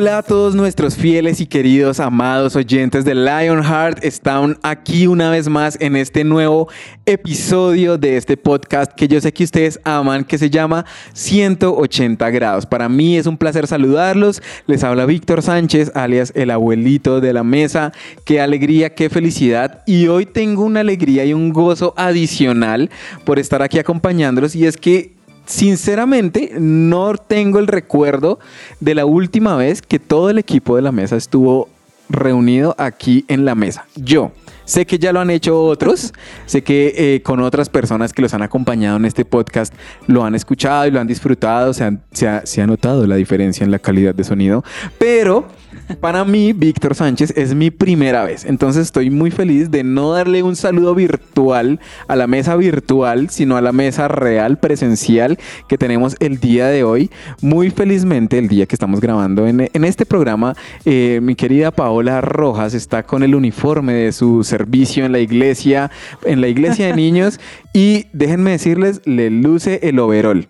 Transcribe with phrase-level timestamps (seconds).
[0.00, 4.04] Hola a todos nuestros fieles y queridos amados oyentes de Lionheart.
[4.04, 6.68] Están aquí una vez más en este nuevo
[7.04, 10.84] episodio de este podcast que yo sé que ustedes aman, que se llama
[11.14, 12.64] 180 grados.
[12.64, 14.40] Para mí es un placer saludarlos.
[14.68, 17.90] Les habla Víctor Sánchez, alias el abuelito de la mesa.
[18.24, 19.82] Qué alegría, qué felicidad.
[19.84, 22.88] Y hoy tengo una alegría y un gozo adicional
[23.24, 24.54] por estar aquí acompañándolos.
[24.54, 25.17] Y es que
[25.48, 28.38] sinceramente no tengo el recuerdo
[28.80, 31.68] de la última vez que todo el equipo de la mesa estuvo
[32.08, 33.86] reunido aquí en la mesa.
[33.96, 34.32] Yo.
[34.64, 36.12] Sé que ya lo han hecho otros,
[36.44, 39.72] sé que eh, con otras personas que los han acompañado en este podcast
[40.06, 43.64] lo han escuchado y lo han disfrutado, se, se, ha, se ha notado la diferencia
[43.64, 44.62] en la calidad de sonido,
[44.98, 45.48] pero
[45.96, 48.44] para mí, Víctor Sánchez, es mi primera vez.
[48.44, 53.56] Entonces estoy muy feliz de no darle un saludo virtual a la mesa virtual, sino
[53.56, 57.10] a la mesa real, presencial que tenemos el día de hoy.
[57.40, 62.20] Muy felizmente, el día que estamos grabando en, en este programa, eh, mi querida Paola
[62.20, 65.90] Rojas está con el uniforme de su servicio en la iglesia,
[66.24, 67.40] en la iglesia de niños,
[67.72, 70.48] y déjenme decirles, le luce el overol.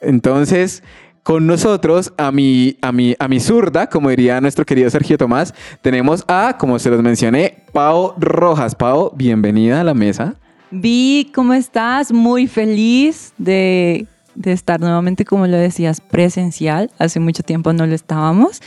[0.00, 0.82] Entonces,
[1.26, 5.52] con nosotros, a mi, a mi, a mi zurda, como diría nuestro querido Sergio Tomás,
[5.82, 8.76] tenemos a, como se los mencioné, Pau Rojas.
[8.76, 10.36] Pau, bienvenida a la mesa.
[10.70, 12.12] Vi, ¿cómo estás?
[12.12, 16.92] Muy feliz de, de estar nuevamente, como lo decías, presencial.
[16.96, 18.60] Hace mucho tiempo no lo estábamos.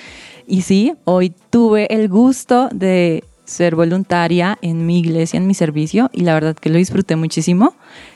[0.45, 6.09] Y sí, hoy tuve el gusto de ser voluntaria en mi iglesia, en mi servicio,
[6.11, 7.73] y la verdad que lo disfruté muchísimo.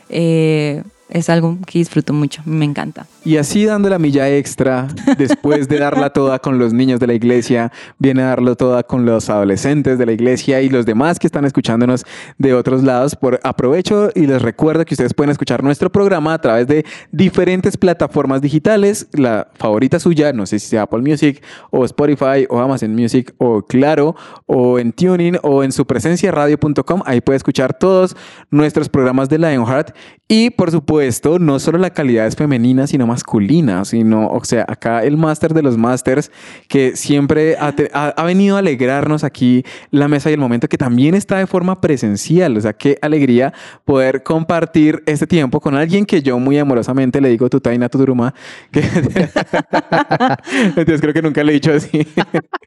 [0.10, 3.06] Eh, es algo que disfruto mucho, me encanta.
[3.24, 4.88] Y así dando la milla extra,
[5.18, 9.06] después de darla toda con los niños de la iglesia, viene a darlo toda con
[9.06, 12.04] los adolescentes de la iglesia y los demás que están escuchándonos
[12.40, 13.16] de otros lados.
[13.16, 17.78] Por aprovecho y les recuerdo que ustedes pueden escuchar nuestro programa a través de diferentes
[17.78, 19.08] plataformas digitales.
[19.14, 23.62] La favorita suya, no sé si sea Apple Music o Spotify o Amazon Music o
[23.62, 24.16] Claro
[24.48, 27.04] o en Tuning o en su presencia radio.com.
[27.06, 28.18] Ahí puede escuchar todos
[28.50, 29.96] nuestros programas de Lionheart
[30.28, 34.66] y por supuesto esto, no solo la calidad es femenina, sino masculina, sino, o sea,
[34.68, 36.32] acá el máster de los másters
[36.68, 41.16] que siempre ha, ha, venido a alegrarnos aquí la mesa y el momento que también
[41.16, 43.54] está de forma presencial, o sea, qué alegría
[43.86, 47.98] poder compartir este tiempo con alguien que yo muy amorosamente le digo tu taina, tu
[47.98, 48.34] duruma,
[48.72, 48.82] que
[50.66, 52.08] entonces creo que nunca le he dicho así.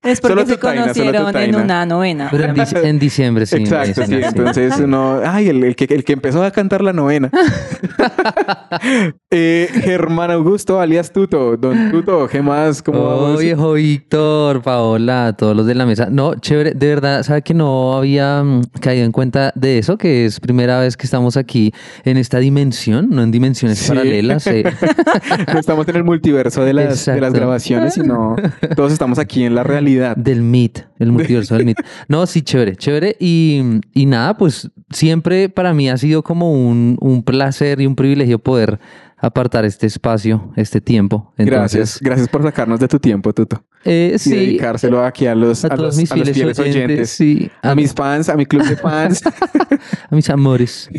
[0.02, 2.28] Es porque se conocieron en una novena.
[2.30, 3.56] Pero en, diciembre, sí.
[3.56, 4.14] Exacto, sí.
[4.14, 7.30] Entonces uno, ay, el, el, que, el que empezó a cantar la novena.
[9.30, 11.56] eh, Germán Augusto, alias Tuto.
[11.56, 12.82] Don Tuto, ¿qué más?
[12.82, 16.08] ¿Cómo oh, viejo Víctor, Paola, todos los de la mesa.
[16.10, 19.96] No, chévere, de verdad, ¿sabe que no había mm, caído en cuenta de eso?
[19.96, 21.72] Que es primera vez que estamos aquí
[22.04, 24.46] en esta dimensión, no en dimensiones paralelas.
[24.46, 24.64] Eh.
[25.52, 28.36] no estamos en el multiverso de las, de las grabaciones, sino
[28.74, 30.16] todos estamos aquí en la realidad.
[30.16, 31.78] Del MIT, el multiverso del MIT.
[32.08, 33.16] No, sí, chévere, chévere.
[33.20, 33.62] Y,
[33.92, 38.05] y nada, pues siempre para mí ha sido como un, un placer y un privilegio
[38.38, 38.78] poder
[39.18, 41.32] apartar este espacio, este tiempo.
[41.38, 43.62] gracias, gracias por sacarnos de tu tiempo, Tuto.
[43.88, 44.30] Eh, y sí.
[44.34, 47.10] dedicárselo aquí a los, A a todos los, mis a los fieles fieles oyentes, oyentes,
[47.10, 47.50] sí.
[47.62, 49.22] a, A- mis fans, a mi club de fans.
[49.24, 50.90] A mis amores.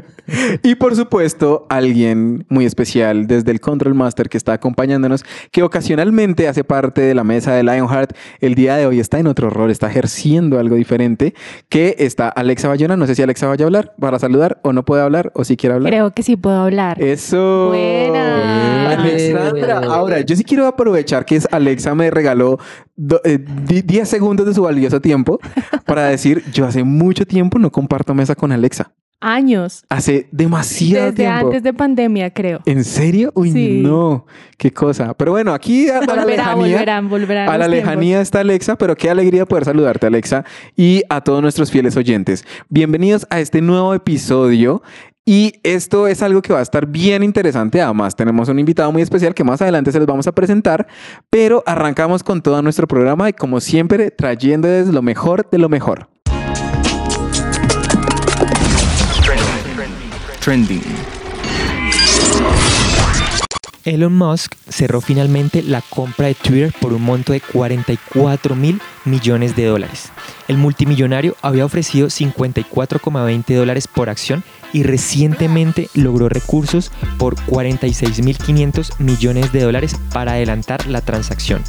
[0.62, 6.48] y por supuesto, alguien muy especial desde el Control Master que está acompañándonos, que ocasionalmente
[6.48, 8.16] hace parte de la mesa de Lionheart.
[8.40, 11.34] El día de hoy está en otro rol, está ejerciendo algo diferente,
[11.68, 12.96] que está Alexa Bayona.
[12.96, 15.56] No sé si Alexa vaya a hablar para saludar o no puede hablar o si
[15.58, 15.90] quiere hablar.
[15.92, 16.98] Creo que sí puedo hablar.
[17.02, 17.51] Eso.
[17.68, 18.90] Buena.
[18.92, 19.78] Alexandra.
[19.78, 22.58] Ahora, yo sí quiero aprovechar que es Alexa me regaló
[22.96, 25.38] do- eh, di- 10 segundos de su valioso tiempo
[25.86, 28.92] para decir, yo hace mucho tiempo no comparto mesa con Alexa.
[29.24, 29.84] Años.
[29.88, 31.46] Hace demasiado Desde tiempo.
[31.46, 32.58] antes de pandemia, creo.
[32.66, 33.30] ¿En serio?
[33.36, 33.80] Uy, Sí.
[33.80, 34.26] no.
[34.58, 35.14] Qué cosa.
[35.14, 36.56] Pero bueno, aquí a, la Volverá, lejanía.
[36.76, 37.48] volverán, volverán.
[37.48, 37.70] A la tiempos.
[37.86, 40.44] lejanía está Alexa, pero qué alegría poder saludarte, Alexa,
[40.76, 42.44] y a todos nuestros fieles oyentes.
[42.68, 44.82] Bienvenidos a este nuevo episodio.
[45.24, 47.80] Y esto es algo que va a estar bien interesante.
[47.80, 50.88] Además, tenemos un invitado muy especial que más adelante se los vamos a presentar.
[51.30, 56.08] Pero arrancamos con todo nuestro programa y, como siempre, trayéndoles lo mejor de lo mejor.
[60.40, 60.82] Trending.
[63.84, 69.54] Elon Musk cerró finalmente la compra de Twitter por un monto de 44 mil millones
[69.54, 70.10] de dólares.
[70.48, 74.42] El multimillonario había ofrecido 54,20 dólares por acción
[74.72, 81.62] y recientemente logró recursos por 46.500 millones de dólares para adelantar la transacción.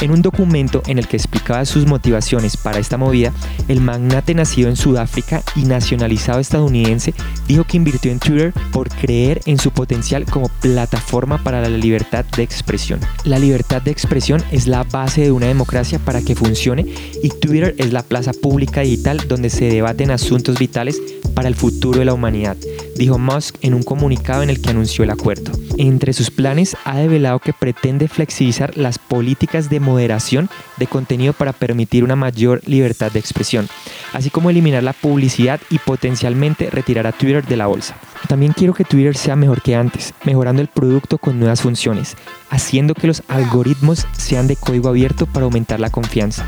[0.00, 3.32] En un documento en el que explicaba sus motivaciones para esta movida,
[3.68, 7.14] el magnate nacido en Sudáfrica y nacionalizado estadounidense
[7.46, 12.24] dijo que invirtió en Twitter por creer en su potencial como plataforma para la libertad
[12.36, 13.00] de expresión.
[13.24, 16.86] La libertad de expresión es la base de una democracia para que funcione
[17.22, 21.00] y Twitter es la plaza pública digital donde se debaten asuntos vitales
[21.34, 22.56] para el futuro de la humanidad,
[22.96, 25.52] dijo Musk en un comunicado en el que anunció el acuerdo.
[25.76, 31.52] Entre sus planes ha develado que pretende flexibilizar las políticas de moderación de contenido para
[31.52, 33.68] permitir una mayor libertad de expresión,
[34.12, 37.96] así como eliminar la publicidad y potencialmente retirar a Twitter de la bolsa.
[38.28, 42.16] También quiero que Twitter sea mejor que antes, mejorando el producto con nuevas funciones,
[42.50, 46.46] haciendo que los algoritmos sean de código abierto para aumentar la confianza,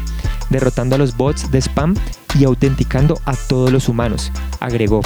[0.51, 1.95] derrotando a los bots de spam
[2.39, 5.03] y autenticando a todos los humanos, agregó.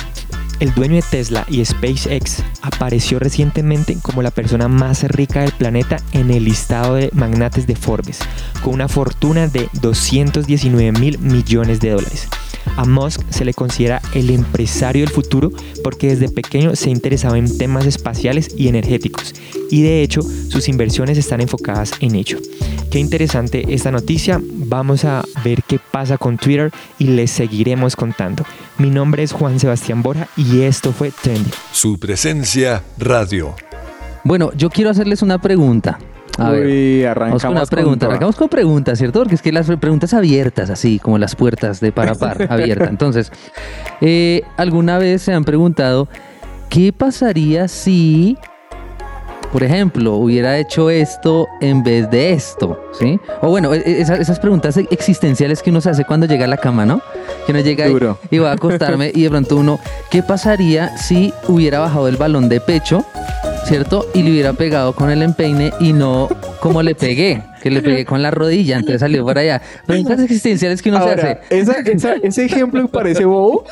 [0.61, 5.97] El dueño de Tesla y SpaceX apareció recientemente como la persona más rica del planeta
[6.13, 8.19] en el listado de magnates de Forbes,
[8.63, 12.29] con una fortuna de 219 mil millones de dólares.
[12.77, 15.51] A Musk se le considera el empresario del futuro
[15.83, 19.35] porque desde pequeño se interesaba en temas espaciales y energéticos
[19.71, 22.39] y de hecho sus inversiones están enfocadas en ello.
[22.91, 28.45] Qué interesante esta noticia, vamos a ver qué pasa con Twitter y les seguiremos contando.
[28.79, 31.51] Mi nombre es Juan Sebastián Borja y esto fue Trendy.
[31.73, 33.55] Su presencia radio.
[34.25, 35.99] Bueno, yo quiero hacerles una pregunta.
[36.39, 36.67] A ver.
[36.67, 37.99] Uy, Vamos arrancamos con una pregunta.
[38.07, 38.11] toda.
[38.13, 39.19] Arrancamos con preguntas, ¿cierto?
[39.21, 42.87] Porque es que las preguntas abiertas, así como las puertas de par a par, abierta.
[42.89, 43.31] Entonces,
[44.01, 46.09] eh, ¿alguna vez se han preguntado
[46.71, 48.39] qué pasaría si,
[49.53, 52.81] por ejemplo, hubiera hecho esto en vez de esto?
[52.99, 53.19] ¿Sí?
[53.43, 56.49] O bueno, e- e- esas, esas preguntas existenciales que uno se hace cuando llega a
[56.49, 57.03] la cama, ¿no?
[57.45, 57.87] Que uno llega
[58.31, 59.79] y va a acostarme y de pronto uno,
[60.11, 63.05] ¿qué pasaría si hubiera bajado el balón de pecho,
[63.71, 64.05] ¿cierto?
[64.15, 66.29] Y le hubiera pegado con el empeine y no
[66.61, 69.63] como le pegué, que le pegué con la rodilla, entonces salió por allá.
[69.87, 71.39] Preguntas existenciales que uno se hace.
[71.51, 73.65] esa- esa- ese ejemplo parece bobo,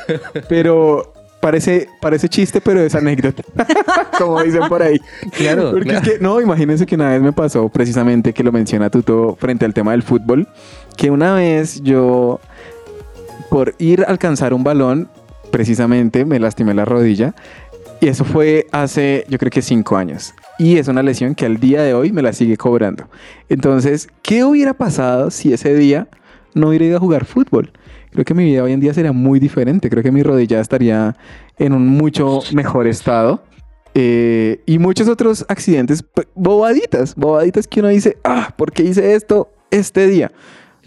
[0.47, 3.43] pero parece, parece chiste, pero es anécdota.
[4.17, 4.99] Como dicen por ahí.
[5.33, 6.05] Claro, Porque claro.
[6.05, 9.65] es que, no, imagínense que una vez me pasó precisamente que lo menciona Tuto frente
[9.65, 10.47] al tema del fútbol,
[10.95, 12.39] que una vez yo,
[13.49, 15.09] por ir a alcanzar un balón,
[15.51, 17.33] precisamente me lastimé la rodilla.
[18.01, 20.33] Y eso fue hace, yo creo que cinco años.
[20.57, 23.09] Y es una lesión que al día de hoy me la sigue cobrando.
[23.49, 26.07] Entonces, ¿qué hubiera pasado si ese día
[26.53, 27.71] no hubiera ido a jugar fútbol?
[28.11, 29.89] Creo que mi vida hoy en día sería muy diferente.
[29.89, 31.15] Creo que mi rodilla estaría
[31.57, 33.43] en un mucho mejor estado.
[33.95, 39.13] Eh, y muchos otros accidentes, p- bobaditas, bobaditas que uno dice, ah, ¿por qué hice
[39.15, 40.31] esto este día?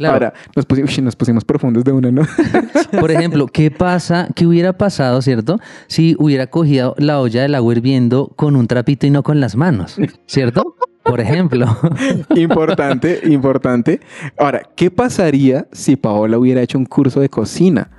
[0.08, 0.26] Claro.
[0.26, 0.34] Ahora,
[1.02, 2.22] nos pusimos profundos de una, ¿no?
[3.00, 5.58] Por ejemplo, ¿qué pasa, qué hubiera pasado, cierto?
[5.86, 9.56] Si hubiera cogido la olla del agua hirviendo con un trapito y no con las
[9.56, 9.96] manos,
[10.26, 10.76] ¿cierto?
[11.02, 11.66] Por ejemplo.
[12.36, 14.00] importante, importante.
[14.38, 17.90] Ahora, ¿qué pasaría si Paola hubiera hecho un curso de cocina?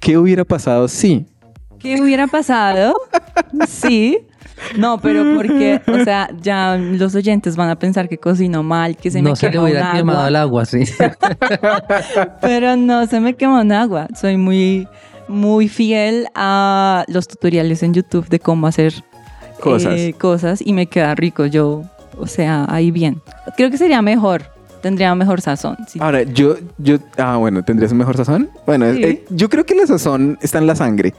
[0.00, 1.26] ¿Qué hubiera pasado si?
[1.78, 2.94] ¿Qué hubiera pasado?
[3.66, 4.18] Sí.
[4.76, 9.10] No, pero porque, o sea, ya los oyentes van a pensar que cocino mal, que
[9.10, 10.28] se me no se le quemó un hubiera quemado agua.
[10.28, 10.84] el agua, sí.
[12.40, 14.08] Pero no se me quemó un agua.
[14.18, 14.88] Soy muy,
[15.28, 18.94] muy fiel a los tutoriales en YouTube de cómo hacer
[19.60, 19.94] Cosas.
[19.96, 21.46] eh, cosas y me queda rico.
[21.46, 21.82] Yo,
[22.18, 23.22] o sea, ahí bien.
[23.56, 24.42] Creo que sería mejor.
[24.82, 25.78] Tendría mejor sazón.
[25.88, 25.98] sí.
[26.02, 28.50] Ahora, yo, yo, ah, bueno, ¿tendrías un mejor sazón?
[28.66, 29.02] Bueno, Sí.
[29.02, 31.14] eh, yo creo que la sazón está en la sangre.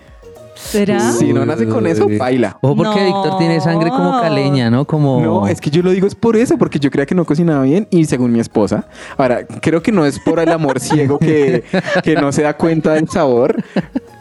[0.66, 1.12] ¿Será?
[1.12, 2.58] Si no nace con eso, baila.
[2.62, 3.06] O porque No.
[3.06, 4.86] Víctor tiene sangre como caleña, ¿no?
[4.86, 5.22] Como...
[5.22, 7.64] No, es que yo lo digo es por eso, porque yo creía que no cocinaba
[7.64, 8.88] bien y según mi esposa.
[9.18, 11.64] Ahora, creo que no es por el amor ciego que,
[12.04, 13.56] que no se da cuenta del sabor,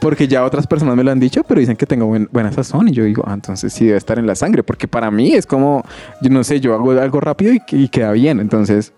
[0.00, 2.88] porque ya otras personas me lo han dicho, pero dicen que tengo buen- buena sazón
[2.88, 5.46] y yo digo, ah, entonces sí debe estar en la sangre, porque para mí es
[5.46, 5.82] como,
[6.20, 8.92] yo no sé, yo hago algo rápido y, y queda bien, entonces,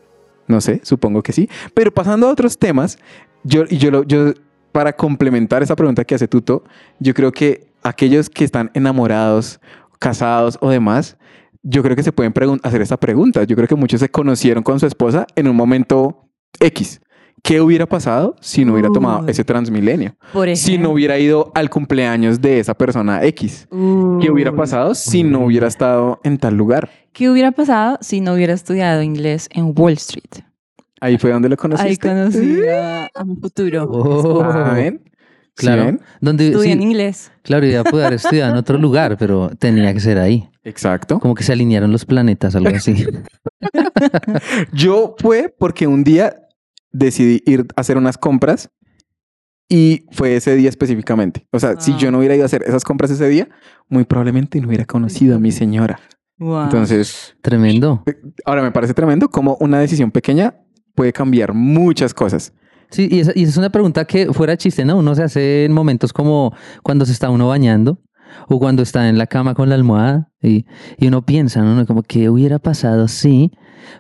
[0.49, 1.49] no sé, supongo que sí.
[1.75, 2.99] Pero pasando a otros temas,
[3.45, 4.33] yo, yo, lo- yo,
[4.76, 6.62] para complementar esa pregunta que hace Tuto,
[7.00, 9.59] yo creo que aquellos que están enamorados,
[9.99, 11.16] casados o demás,
[11.62, 13.45] yo creo que se pueden hacer esta pregunta.
[13.45, 16.28] Yo creo que muchos se conocieron con su esposa en un momento
[16.61, 17.00] X.
[17.42, 19.30] ¿Qué hubiera pasado si no hubiera tomado Uy.
[19.30, 20.14] ese Transmilenio?
[20.35, 23.66] Por Si no hubiera ido al cumpleaños de esa persona X.
[23.71, 26.90] ¿Qué hubiera pasado si no hubiera estado en tal lugar?
[27.14, 30.45] ¿Qué hubiera pasado si no hubiera estudiado inglés en Wall Street?
[31.06, 32.08] Ahí fue donde lo conociste.
[32.08, 33.84] Ahí conocí a, a mi futuro.
[33.84, 34.42] Oh.
[34.42, 35.00] Ah, ¿ven?
[35.04, 35.12] ¿Sí
[35.64, 35.84] Claro.
[35.86, 36.00] ven?
[36.20, 37.32] Donde, Estudié sí, en inglés.
[37.42, 40.50] claro, iba a poder estudiar en otro lugar, pero tenía que ser ahí.
[40.64, 41.18] Exacto.
[41.20, 43.06] Como que se alinearon los planetas, algo así.
[44.72, 46.34] Yo fue porque un día
[46.92, 48.70] decidí ir a hacer unas compras
[49.68, 51.46] y fue ese día específicamente.
[51.52, 53.48] O sea, si yo no hubiera ido a hacer esas compras ese día,
[53.88, 55.98] muy probablemente no hubiera conocido a mi señora.
[56.38, 56.64] Wow.
[56.64, 58.04] Entonces, Tremendo.
[58.44, 60.54] ahora me parece tremendo cómo una decisión pequeña
[60.97, 62.53] puede cambiar muchas cosas.
[62.91, 64.97] Sí, y esa, y esa es una pregunta que fuera chiste, ¿no?
[64.97, 68.00] Uno se hace en momentos como cuando se está uno bañando
[68.49, 70.67] o cuando está en la cama con la almohada y,
[70.99, 71.87] y uno piensa, ¿no?
[71.87, 73.53] Como que hubiera pasado, sí.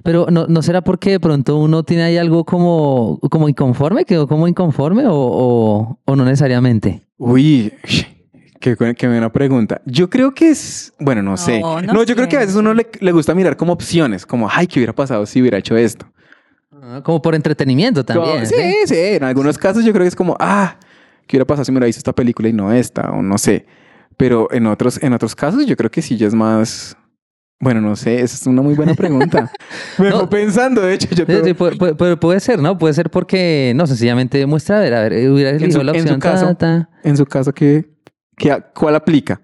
[0.02, 4.26] Pero no, ¿no será porque de pronto uno tiene ahí algo como, como inconforme, quedó
[4.26, 7.06] como inconforme o, o, o no necesariamente?
[7.18, 7.72] Uy,
[8.60, 9.80] qué, qué buena pregunta.
[9.84, 11.60] Yo creo que es, bueno, no, sé.
[11.60, 14.26] No, No, no yo creo que a veces uno le, le gusta mirar como opciones,
[14.26, 16.06] como, ay, ¿qué hubiera pasado si hubiera hecho esto?
[16.88, 18.34] Ah, Como por entretenimiento también.
[18.36, 18.74] Como- sí, ¿sí?
[18.86, 20.76] sí, en algunos casos yo creo que es como, ah,
[21.26, 23.10] ¿qué hubiera pasado si me hubiera visto esta película y no esta?
[23.10, 23.66] O no sé.
[24.16, 26.96] Pero en otros, en otros casos yo creo que sí ya es más...
[27.58, 29.50] Bueno, no sé, esa es una muy buena pregunta.
[29.98, 30.28] me No.
[30.28, 32.76] pensando, de hecho, yo Sí, sí, tengo- puede, puede- puede- puede ser, ¿no?
[32.78, 35.92] Puede ser porque, no, sencillamente muestra, a ver, a ver, eh, hubiera En su- la
[35.92, 36.20] en su opción.
[36.20, 36.90] ta, caso, ta.
[37.02, 37.86] en su caso, ¿qué,
[38.36, 39.40] qué, ¿cuál aplica?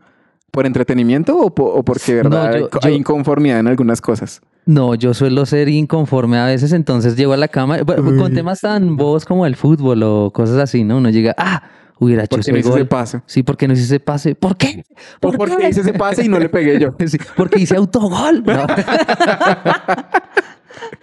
[0.51, 4.43] ¿Por entretenimiento o, po- o porque No, verdad yo- hay yo- inconformidad en algunas cosas?
[4.65, 8.97] No, yo suelo ser inconforme a veces, entonces llego a la cama con temas tan
[8.97, 10.99] bobos como el fútbol o cosas así, ¿no?
[10.99, 11.65] Uno llega, ah,
[11.99, 12.79] hubiera hecho ¿Por qué ese no hice gol.
[12.79, 13.23] ese pase?
[13.27, 14.35] Sí, porque no hice ese pase.
[14.37, 14.85] ¿Por qué?
[15.19, 15.69] ¿Por, ¿Por qué qué?
[15.71, 16.95] hice ese pase y no le pegué yo?
[17.07, 18.45] Sí, porque hice autogol.
[18.45, 18.67] No.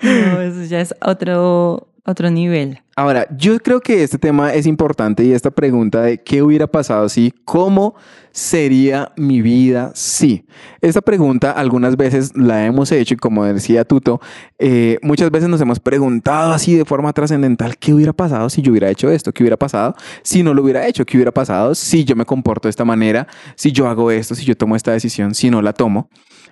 [0.02, 2.82] No, eso ya es otro, otro nivel.
[2.96, 7.08] Ahora, yo creo que este tema es importante y esta pregunta de qué hubiera pasado
[7.08, 7.96] si, cómo
[8.32, 10.46] sería mi vida si.
[10.82, 14.20] Esta pregunta algunas veces la hemos hecho y como decía Tuto,
[14.58, 18.72] eh, muchas veces nos hemos preguntado así de forma trascendental, ¿qué hubiera pasado si yo
[18.72, 19.32] hubiera hecho esto?
[19.32, 21.06] ¿Qué hubiera pasado si no lo hubiera hecho?
[21.06, 23.28] ¿Qué hubiera pasado si yo me comporto de esta manera?
[23.56, 26.10] Si yo hago esto, si yo tomo esta decisión, si no la tomo.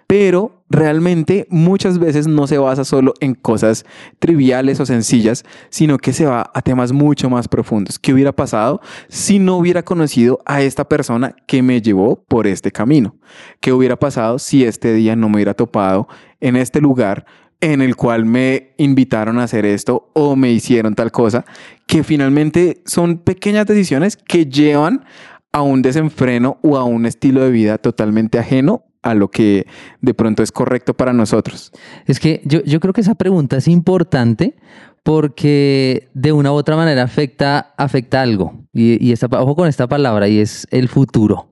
[0.07, 3.85] Pero realmente muchas veces no se basa solo en cosas
[4.19, 7.99] triviales o sencillas, sino que se va a temas mucho más profundos.
[7.99, 12.71] ¿Qué hubiera pasado si no hubiera conocido a esta persona que me llevó por este
[12.71, 13.17] camino?
[13.59, 16.07] ¿Qué hubiera pasado si este día no me hubiera topado
[16.39, 17.25] en este lugar
[17.59, 21.45] en el cual me invitaron a hacer esto o me hicieron tal cosa?
[21.85, 25.05] Que finalmente son pequeñas decisiones que llevan
[25.51, 29.65] a un desenfreno o a un estilo de vida totalmente ajeno a lo que
[30.01, 31.71] de pronto es correcto para nosotros.
[32.05, 34.55] Es que yo, yo creo que esa pregunta es importante
[35.03, 38.65] porque de una u otra manera afecta, afecta algo.
[38.73, 41.47] Y, y esta, ojo con esta palabra, y es el futuro.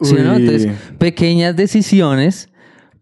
[0.00, 0.34] ¿Sí no?
[0.34, 2.48] Entonces, pequeñas decisiones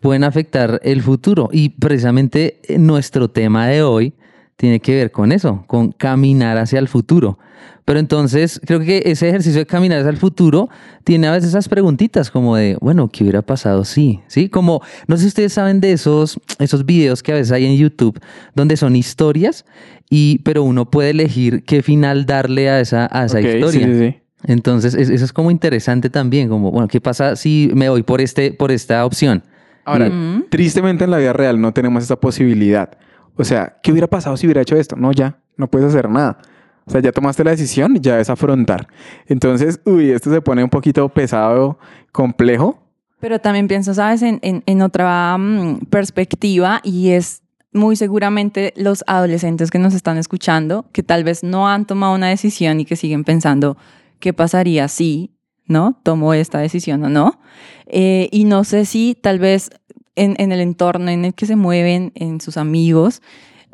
[0.01, 1.49] pueden afectar el futuro.
[1.53, 4.15] Y precisamente eh, nuestro tema de hoy
[4.59, 7.39] tiene que ver con eso, con caminar hacia el futuro.
[7.85, 10.69] Pero entonces creo que ese ejercicio de caminar hacia el futuro
[11.05, 13.85] tiene a veces esas preguntitas como de, bueno, ¿qué hubiera pasado?
[13.87, 17.53] Sí, sí, como, no sé si ustedes saben de esos, esos videos que a veces
[17.53, 18.21] hay en YouTube
[18.55, 19.65] donde son historias,
[20.11, 23.87] y, pero uno puede elegir qué final darle a esa, a esa historia.
[23.87, 24.17] sí, sí, sí.
[24.45, 28.21] Entonces, es- eso es como interesante también, como, bueno, ¿qué pasa si me voy por,
[28.21, 29.43] este, por esta opción?
[29.85, 30.45] Ahora, Mm.
[30.51, 32.91] tristemente en la vida real no tenemos esa posibilidad.
[33.39, 34.97] O sea, ¿qué hubiera pasado si hubiera hecho esto?
[34.97, 36.39] No, ya, no puedes hacer nada.
[36.87, 38.89] O sea, ya tomaste la decisión, ya es afrontar.
[39.27, 41.79] Entonces, uy, esto se pone un poquito pesado,
[42.13, 42.83] complejo.
[43.21, 44.23] Pero también pienso, ¿sabes?
[44.23, 47.43] En, en, en otra mm, perspectiva y es
[47.73, 52.29] muy seguramente los adolescentes que nos están escuchando, que tal vez no han tomado una
[52.29, 53.77] decisión y que siguen pensando,
[54.19, 56.01] ¿qué pasaría si, no?
[56.03, 57.41] Tomo esta decisión o no.
[57.87, 59.71] Eh, y no sé si tal vez
[60.19, 63.23] en, en el entorno en el que se mueven, en sus amigos,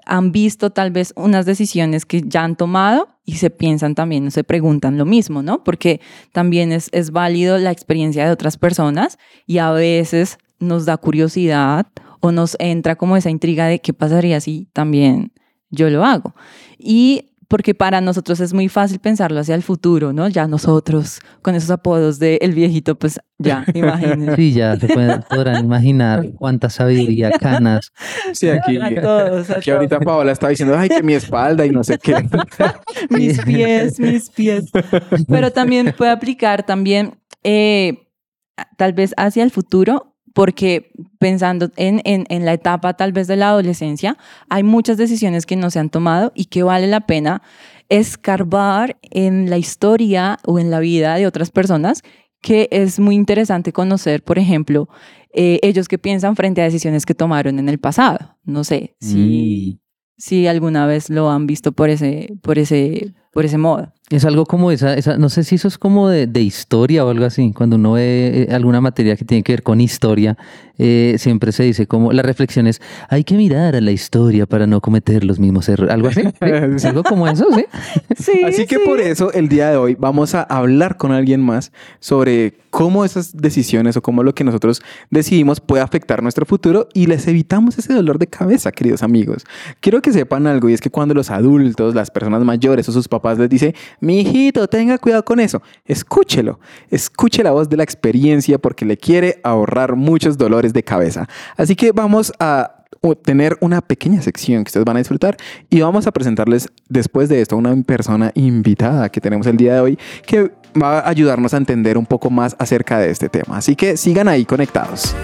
[0.06, 4.44] han visto tal vez unas decisiones que ya han tomado y se piensan también, se
[4.44, 5.64] preguntan lo mismo, ¿no?
[5.64, 6.00] Porque
[6.32, 11.86] también es, es válido la experiencia de otras personas y a veces nos da curiosidad
[12.20, 15.32] o nos entra como esa intriga de qué pasaría si también
[15.70, 16.34] yo lo hago.
[16.78, 20.28] Y porque para nosotros es muy fácil pensarlo hacia el futuro, ¿no?
[20.28, 24.36] Ya nosotros con esos apodos de el viejito, pues ya, imagínense.
[24.36, 27.92] Sí, ya se pueden- podrán imaginar cuánta sabiduría, canas.
[28.32, 31.70] Sí, aquí, A todos, a aquí ahorita Paola está diciendo, ay, que mi espalda y
[31.70, 32.14] no sé qué.
[33.10, 34.70] mis pies, mis pies.
[35.28, 38.08] Pero también puede aplicar también eh,
[38.76, 43.36] tal vez hacia el futuro, porque pensando en, en, en la etapa tal vez de
[43.36, 44.18] la adolescencia,
[44.50, 47.40] hay muchas decisiones que no se han tomado y que vale la pena
[47.88, 52.02] escarbar en la historia o en la vida de otras personas
[52.42, 54.88] que es muy interesante conocer, por ejemplo,
[55.32, 58.36] eh, ellos que piensan frente a decisiones que tomaron en el pasado.
[58.44, 59.80] No sé si,
[60.18, 63.88] si alguna vez lo han visto por ese, por ese por ese modo.
[64.10, 67.10] Es algo como esa, esa, no sé si eso es como de, de historia o
[67.10, 67.52] algo así.
[67.52, 70.36] Cuando uno ve eh, alguna materia que tiene que ver con historia,
[70.76, 74.66] eh, siempre se dice como la reflexión es, hay que mirar a la historia para
[74.66, 75.92] no cometer los mismos errores.
[75.92, 76.22] Algo así.
[76.22, 76.30] ¿sí?
[76.76, 77.64] Es algo como eso, ¿sí?
[78.16, 81.72] Sí, Así que por eso el día de hoy vamos a hablar con alguien más
[81.98, 87.06] sobre cómo esas decisiones o cómo lo que nosotros decidimos puede afectar nuestro futuro y
[87.06, 89.44] les evitamos ese dolor de cabeza, queridos amigos.
[89.80, 93.06] Quiero que sepan algo y es que cuando los adultos, las personas mayores o sus
[93.08, 97.84] papás les dicen, mi hijito, tenga cuidado con eso, escúchelo, escuche la voz de la
[97.84, 101.28] experiencia porque le quiere ahorrar muchos dolores de cabeza.
[101.56, 102.84] Así que vamos a
[103.22, 105.36] tener una pequeña sección que ustedes van a disfrutar
[105.68, 109.80] y vamos a presentarles después de esto una persona invitada que tenemos el día de
[109.80, 113.58] hoy que va a ayudarnos a entender un poco más acerca de este tema.
[113.58, 115.14] Así que sigan ahí conectados.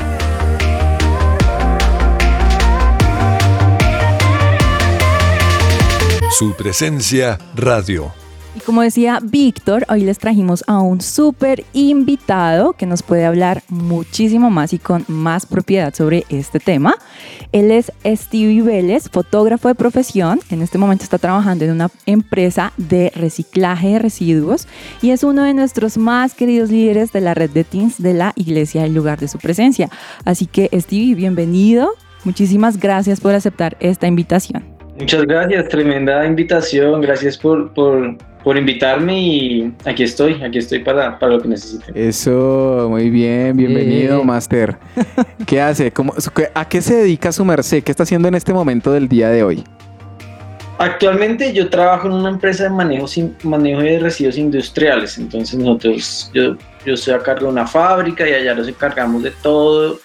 [6.41, 8.15] Su presencia radio.
[8.57, 13.63] Y como decía Víctor, hoy les trajimos a un súper invitado que nos puede hablar
[13.69, 16.95] muchísimo más y con más propiedad sobre este tema.
[17.53, 20.41] Él es Stevie Vélez, fotógrafo de profesión.
[20.49, 24.67] En este momento está trabajando en una empresa de reciclaje de residuos
[25.03, 28.33] y es uno de nuestros más queridos líderes de la red de teens de la
[28.35, 29.91] iglesia, el lugar de su presencia.
[30.25, 31.91] Así que Stevie, bienvenido.
[32.25, 34.80] Muchísimas gracias por aceptar esta invitación.
[35.01, 37.01] Muchas gracias, tremenda invitación.
[37.01, 41.97] Gracias por, por, por invitarme y aquí estoy, aquí estoy para, para lo que necesiten.
[41.97, 44.25] Eso, muy bien, bienvenido, Eh.
[44.25, 44.77] Master.
[45.47, 45.91] ¿Qué hace?
[45.91, 46.15] ¿Cómo-
[46.55, 47.83] ¿A qué se dedica su merced?
[47.83, 49.65] ¿Qué está haciendo en este momento del día de hoy?
[50.79, 56.31] Actualmente yo trabajo en una empresa de manejo, sin- manejo de residuos industriales, entonces nosotros,
[56.33, 59.99] yo, yo estoy a cargo de una fábrica y allá nos encargamos de todo,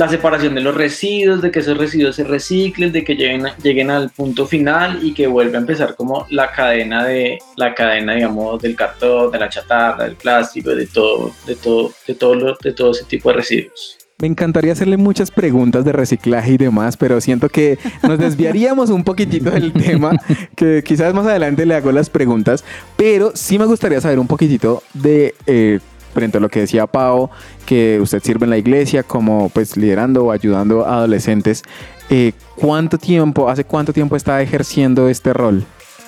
[0.00, 3.90] la separación de los residuos, de que esos residuos se reciclen, de que lleguen, lleguen
[3.90, 8.62] al punto final y que vuelva a empezar como la cadena de, la cadena, digamos,
[8.62, 12.72] del cartón, de la chatarra, del plástico, de todo, de todo, de todo, lo- de
[12.72, 13.98] todo ese tipo de residuos.
[14.22, 19.04] Me encantaría hacerle muchas preguntas de reciclaje y demás, pero siento que nos desviaríamos un
[19.04, 20.12] poquitito del tema,
[20.56, 22.64] que quizás más adelante le hago las preguntas,
[22.96, 25.78] pero sí me gustaría saber un poquitito de, eh,
[26.12, 27.30] frente a lo que decía Pau,
[27.66, 31.62] que usted sirve en la iglesia como pues liderando o ayudando a adolescentes.
[32.10, 35.64] Eh, ¿Cuánto tiempo, hace cuánto tiempo está ejerciendo este rol?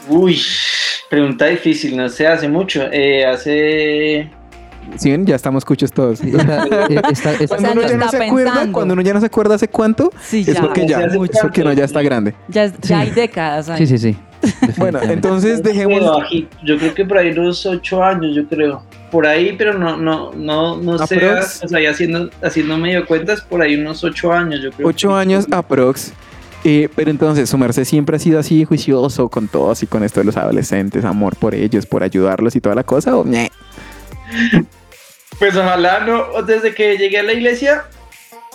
[0.09, 0.41] Uy,
[1.09, 4.31] pregunta difícil, no sé, hace mucho, eh, hace
[4.97, 5.25] ¿Sí ven?
[5.25, 6.21] Ya estamos escuchos todos.
[6.25, 8.73] Está- eh, está- está- Cuando uno no ya no se acuerda, pensando.
[8.73, 10.61] cuando uno ya no se acuerda hace cuánto, Sí, es ya.
[10.61, 12.35] porque ya, es porque no ya está grande.
[12.49, 13.69] Ya, ya hay décadas.
[13.69, 13.79] ahí.
[13.87, 14.17] sí, sí, sí.
[14.77, 16.01] Bueno, entonces dejemos
[16.65, 18.83] Yo creo que por ahí los ocho años, yo creo.
[19.11, 21.31] Por ahí, pero no, no, no, no sé.
[21.63, 24.89] O sea, ya haciendo, haciendo medio cuentas, por ahí unos ocho años, yo creo.
[24.89, 26.13] ocho que- años aprox.
[26.65, 30.21] Eh, pero entonces, su merced siempre ha sido así juicioso con todos y con esto
[30.21, 33.51] de los adolescentes, amor por ellos, por ayudarlos y toda la cosa, o ñe?
[35.39, 36.43] Pues ojalá no.
[36.43, 37.85] Desde que llegué a la iglesia,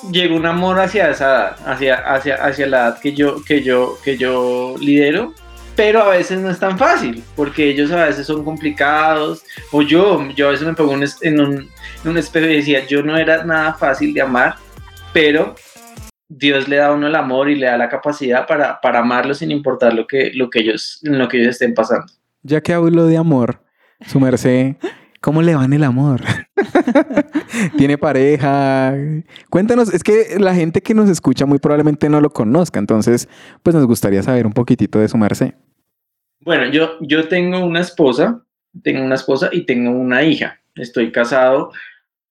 [0.09, 3.97] llegó un amor hacia esa edad, hacia, hacia, hacia la edad que yo, que yo,
[4.05, 5.33] que yo lidero.
[5.77, 9.43] Pero a veces no es tan fácil, porque ellos a veces son complicados.
[9.71, 11.69] O yo, yo a veces me pongo en un,
[12.03, 14.55] un, espejo y decía, yo no era nada fácil de amar,
[15.13, 15.53] pero
[16.27, 19.37] Dios le da a uno el amor y le da la capacidad para, para amarlos
[19.37, 22.11] sin importar lo que, lo, que ellos, lo que ellos estén pasando.
[22.41, 23.61] Ya que hablo de amor,
[24.07, 24.77] su merced,
[25.21, 26.21] ¿cómo le va en el amor?
[27.77, 28.95] ¿Tiene pareja?
[29.51, 33.29] Cuéntanos, es que la gente que nos escucha muy probablemente no lo conozca, entonces,
[33.61, 35.53] pues nos gustaría saber un poquitito de su merced.
[36.41, 38.41] Bueno, yo, yo tengo una esposa,
[38.83, 40.59] tengo una esposa y tengo una hija.
[40.75, 41.71] Estoy casado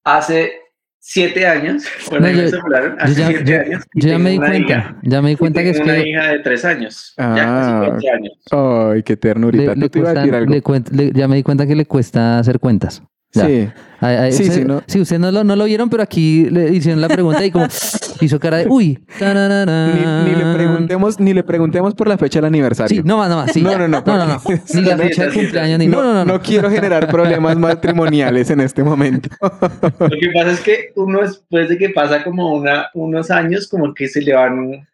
[0.05, 0.53] hace
[0.99, 1.85] siete años.
[2.11, 3.85] Bueno, No, yo- ya, siete yo- años.
[3.95, 4.97] yo ya me di cuenta, hija.
[5.03, 7.15] ya me di cuenta que es tengo una que hija de tres años.
[7.17, 8.33] ya Ah, casi 20 años.
[8.51, 9.65] Ay, qué ternurita.
[9.65, 10.53] le- ¿Tú le te ibas a cuesta- decir algo?
[10.55, 13.03] le cuen- le- ya me di cuenta que le cuesta hacer cuentas.
[13.33, 13.47] Ya.
[13.47, 13.69] Sí.
[14.01, 14.83] Ay, ay, Sí, usted- sí, ¿no?
[14.87, 17.67] sí, ustedes no lo, no lo vieron, pero aquí le hicieron la pregunta y como
[18.21, 18.99] hizo cara de uy.
[19.21, 23.03] Ni, ni le preguntemos, ni le preguntemos por la fecha del aniversario.
[23.03, 23.53] Sí, no más, no más.
[23.53, 24.41] Sí, No, no, no, no, no, no.
[24.75, 26.25] Ni la fecha de cumpleaños, ni no, no, no.
[26.25, 26.41] no.
[26.41, 29.29] quiero generar problemas matrimoniales en este momento.
[29.41, 33.93] Lo que pasa es que uno después de que pasa como una, unos años, como
[33.93, 34.87] que se le van,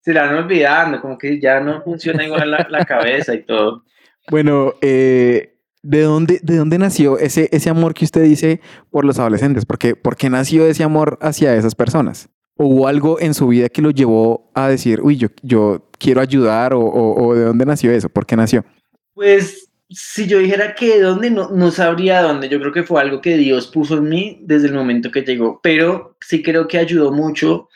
[0.00, 3.82] se le van olvidando, como que ya no funciona igual la, la cabeza y todo.
[4.30, 9.18] Bueno, eh, ¿de, dónde, ¿de dónde nació ese, ese amor que usted dice por los
[9.18, 9.64] adolescentes?
[9.66, 12.28] ¿Por qué, por qué nació ese amor hacia esas personas?
[12.56, 16.20] ¿O ¿Hubo algo en su vida que lo llevó a decir, uy, yo, yo quiero
[16.20, 16.74] ayudar?
[16.74, 18.08] O, o- o de dónde nació eso?
[18.08, 18.64] ¿Por qué nació?
[19.14, 22.48] Pues si yo dijera que de dónde, no, no sabría dónde.
[22.48, 25.60] Yo creo que fue algo que Dios puso en mí desde el momento que llegó.
[25.62, 27.68] Pero sí creo que ayudó mucho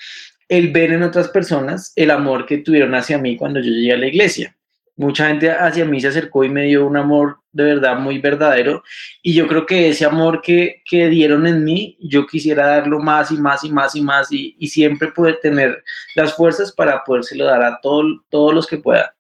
[0.48, 3.98] el ver en otras personas el amor que tuvieron hacia mí cuando yo llegué a
[3.98, 4.55] la iglesia.
[4.96, 8.82] Mucha gente hacia mí se acercó y me dio un amor de verdad muy verdadero.
[9.22, 13.30] Y yo creo que ese amor que, que dieron en mí, yo quisiera darlo más
[13.30, 15.82] y más y más y más y, y siempre poder tener
[16.14, 19.14] las fuerzas para podérselo dar a todo, todos los que pueda.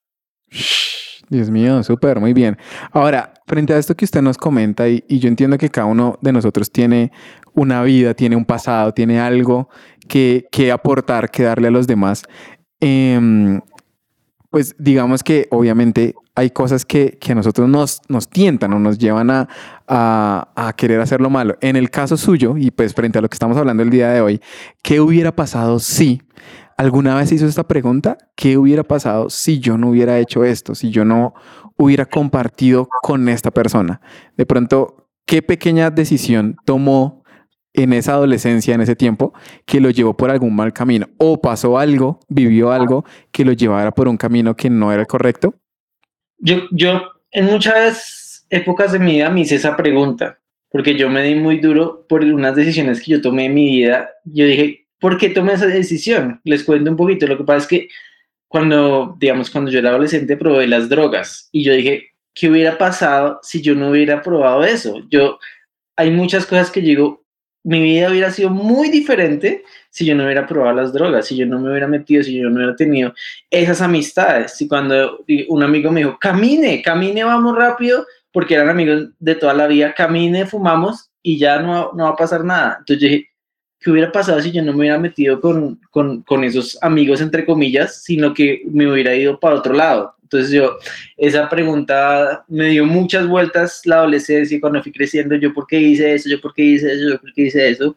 [1.28, 2.56] Dios mío, súper, muy bien.
[2.92, 6.18] Ahora, frente a esto que usted nos comenta, y, y, yo entiendo que cada uno
[6.22, 7.10] de nosotros tiene
[7.52, 9.68] una vida, tiene un pasado, tiene algo
[10.08, 12.22] que, que aportar, que darle a los demás,
[12.80, 13.60] eh,
[14.56, 18.96] pues digamos que obviamente hay cosas que, que a nosotros nos, nos tientan o nos
[18.96, 19.50] llevan a,
[19.86, 21.58] a, a, querer hacer lo malo.
[21.60, 24.22] En el caso suyo, y pues frente a lo que estamos hablando el día de
[24.22, 24.40] hoy,
[24.80, 26.22] ¿qué hubiera pasado si
[26.78, 28.16] alguna vez hizo esta pregunta?
[28.34, 30.74] ¿Qué hubiera pasado si yo no hubiera hecho esto?
[30.74, 31.34] Si yo no
[31.76, 34.00] hubiera compartido con esta persona.
[34.38, 37.24] De pronto, ¿qué pequeña decisión tomó
[37.76, 39.32] en esa adolescencia, en ese tiempo,
[39.64, 41.08] que lo llevó por algún mal camino?
[41.18, 45.06] ¿O pasó algo, vivió algo que lo llevara por un camino que no era el
[45.06, 45.54] correcto?
[46.38, 50.38] Yo, yo en muchas épocas de mi vida me hice esa pregunta,
[50.70, 54.10] porque yo me di muy duro por unas decisiones que yo tomé en mi vida.
[54.24, 56.40] Yo dije, ¿por qué tomé esa decisión?
[56.44, 57.26] Les cuento un poquito.
[57.26, 57.88] Lo que pasa es que
[58.48, 63.40] cuando, digamos, cuando yo era adolescente probé las drogas y yo dije, ¿qué hubiera pasado
[63.42, 65.02] si yo no hubiera probado eso?
[65.10, 65.38] Yo,
[65.96, 67.24] hay muchas cosas que digo,
[67.66, 71.46] mi vida hubiera sido muy diferente si yo no hubiera probado las drogas, si yo
[71.46, 73.12] no me hubiera metido, si yo no hubiera tenido
[73.50, 74.56] esas amistades.
[74.56, 79.52] Si cuando un amigo me dijo, camine, camine, vamos rápido, porque eran amigos de toda
[79.52, 82.76] la vida, camine, fumamos y ya no, no va a pasar nada.
[82.78, 83.30] Entonces yo dije,
[83.80, 87.44] ¿qué hubiera pasado si yo no me hubiera metido con, con, con esos amigos, entre
[87.44, 90.14] comillas, sino que me hubiera ido para otro lado?
[90.26, 90.76] Entonces yo,
[91.16, 95.80] esa pregunta me dio muchas vueltas la adolescencia y cuando fui creciendo, yo por qué
[95.80, 97.96] hice eso, yo por qué hice eso, yo por qué hice eso.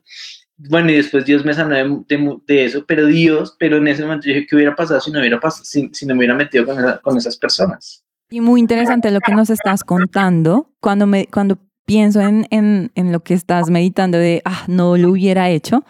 [0.55, 4.03] Bueno, y después Dios me sanó de, de, de eso, pero Dios, pero en ese
[4.03, 6.35] momento yo dije, ¿qué hubiera pasado si no, hubiera pasado, si, si no me hubiera
[6.35, 8.03] metido con, esa, con esas personas?
[8.29, 10.69] Y muy interesante lo que nos estás contando.
[10.79, 15.09] Cuando, me, cuando pienso en, en, en lo que estás meditando de, ah, no lo
[15.09, 15.83] hubiera hecho,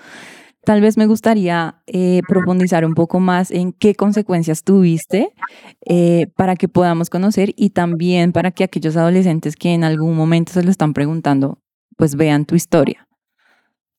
[0.69, 5.31] Tal vez me gustaría eh, profundizar un poco más en qué consecuencias tuviste
[5.83, 10.53] eh, para que podamos conocer y también para que aquellos adolescentes que en algún momento
[10.53, 11.57] se lo están preguntando,
[11.97, 13.07] pues vean tu historia.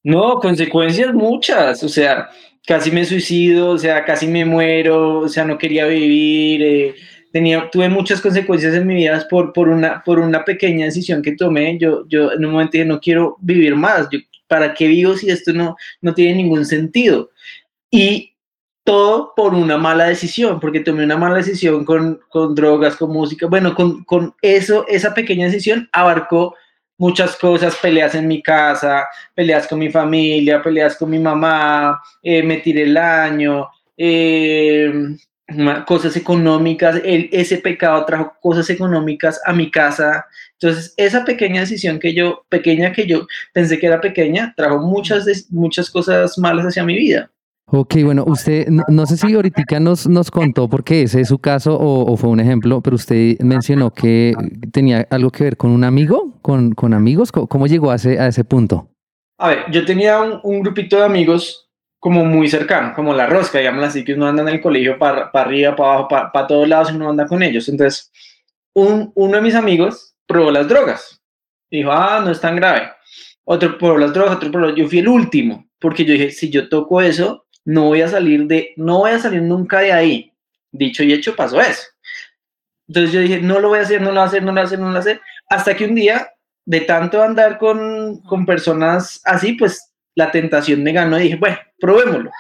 [0.05, 2.29] No, consecuencias muchas, o sea,
[2.65, 6.95] casi me suicido, o sea, casi me muero, o sea, no quería vivir, eh,
[7.33, 11.35] tenía, tuve muchas consecuencias en mi vida por, por, una, por una pequeña decisión que
[11.35, 14.09] tomé, yo, yo en un momento dije, no quiero vivir más,
[14.51, 17.31] ¿para qué vivo si esto no, no tiene ningún sentido?
[17.89, 18.35] Y
[18.83, 23.47] todo por una mala decisión, porque tomé una mala decisión con, con drogas, con música.
[23.47, 26.57] Bueno, con, con eso, esa pequeña decisión abarcó
[26.99, 32.43] muchas cosas, peleas en mi casa, peleas con mi familia, peleas con mi mamá, eh,
[32.43, 34.93] me tiré el año, eh,
[35.87, 40.27] cosas económicas, el, ese pecado trajo cosas económicas a mi casa.
[40.61, 45.27] Entonces, esa pequeña decisión que yo, pequeña que yo pensé que era pequeña, trajo muchas,
[45.51, 47.31] muchas cosas malas hacia mi vida.
[47.73, 51.39] Ok, bueno, usted, no, no sé si ahorita nos, nos contó porque ese es su
[51.39, 54.35] caso o, o, fue un ejemplo, pero usted mencionó que
[54.73, 57.31] tenía algo que ver con un amigo, con, con amigos.
[57.31, 58.89] ¿Cómo llegó a ese, a ese punto?
[59.39, 61.70] A ver, yo tenía un, un grupito de amigos
[62.01, 65.31] como muy cercano, como la rosca, digamos así, que uno anda en el colegio para
[65.31, 67.69] pa arriba, para abajo, para pa todos lados y uno anda con ellos.
[67.69, 68.11] Entonces,
[68.73, 71.21] un, uno de mis amigos probó las drogas.
[71.71, 72.91] Dijo, ah, no es tan grave.
[73.45, 74.75] Otro probó las drogas, otro probó.
[74.75, 78.47] Yo fui el último, porque yo dije, si yo toco eso, no voy a salir
[78.47, 80.33] de, no voy a salir nunca de ahí.
[80.73, 81.83] Dicho y hecho, pasó eso.
[82.89, 84.53] Entonces yo dije, no lo voy a hacer, no lo voy a hacer, no lo
[84.55, 85.21] voy a hacer, no lo voy a hacer.
[85.51, 86.31] Hasta que un día,
[86.65, 91.57] de tanto andar con, con personas así, pues la tentación me ganó y dije, bueno,
[91.79, 92.31] probémoslo.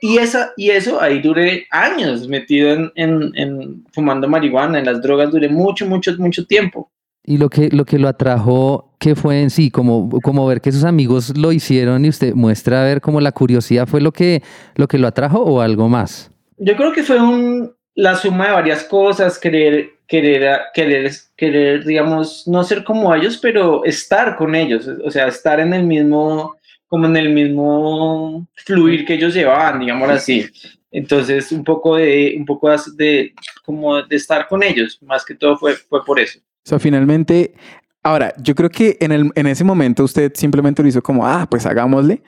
[0.00, 5.02] Y, esa, y eso, ahí duré años metido en, en, en, fumando marihuana, en las
[5.02, 6.90] drogas, duré mucho, mucho, mucho tiempo.
[7.22, 9.70] Y lo que lo, que lo atrajo, ¿qué fue en sí?
[9.70, 13.32] Como, como ver que sus amigos lo hicieron y usted muestra a ver como la
[13.32, 14.42] curiosidad, ¿fue lo que,
[14.74, 16.30] lo que lo atrajo o algo más?
[16.56, 22.48] Yo creo que fue un, la suma de varias cosas, querer, querer, querer, querer, digamos,
[22.48, 26.56] no ser como ellos, pero estar con ellos, o sea, estar en el mismo
[26.90, 30.44] como en el mismo fluir que ellos llevaban, digamos así.
[30.90, 33.32] Entonces, un poco de, un poco de,
[33.64, 36.40] como de estar con ellos, más que todo fue, fue por eso.
[36.40, 37.54] O sea, finalmente,
[38.02, 41.46] ahora, yo creo que en, el, en ese momento usted simplemente lo hizo como, ah,
[41.48, 42.24] pues hagámosle,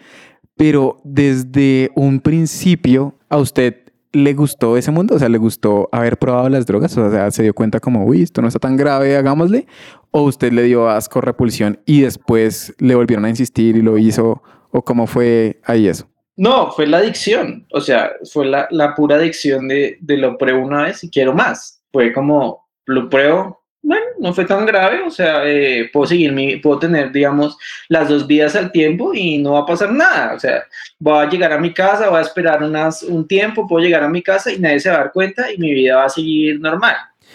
[0.56, 3.81] pero desde un principio a usted
[4.12, 7.42] le gustó ese mundo, o sea, le gustó haber probado las drogas, o sea, se
[7.42, 9.66] dio cuenta como, uy, esto no está tan grave, hagámosle,
[10.10, 14.42] o usted le dio asco, repulsión y después le volvieron a insistir y lo hizo,
[14.70, 16.06] o cómo fue ahí eso.
[16.36, 20.64] No, fue la adicción, o sea, fue la, la pura adicción de, de lo pruebo
[20.64, 21.82] una vez y quiero más.
[21.92, 23.61] Fue como, lo pruebo.
[23.84, 28.08] Bueno, no fue tan grave, o sea, eh, puedo seguir mi, puedo tener, digamos, las
[28.08, 30.34] dos vidas al tiempo y no va a pasar nada.
[30.34, 30.62] O sea,
[31.00, 34.08] voy a llegar a mi casa, voy a esperar unas, un tiempo, puedo llegar a
[34.08, 36.60] mi casa y nadie se va a dar cuenta y mi vida va a seguir
[36.60, 36.94] normal.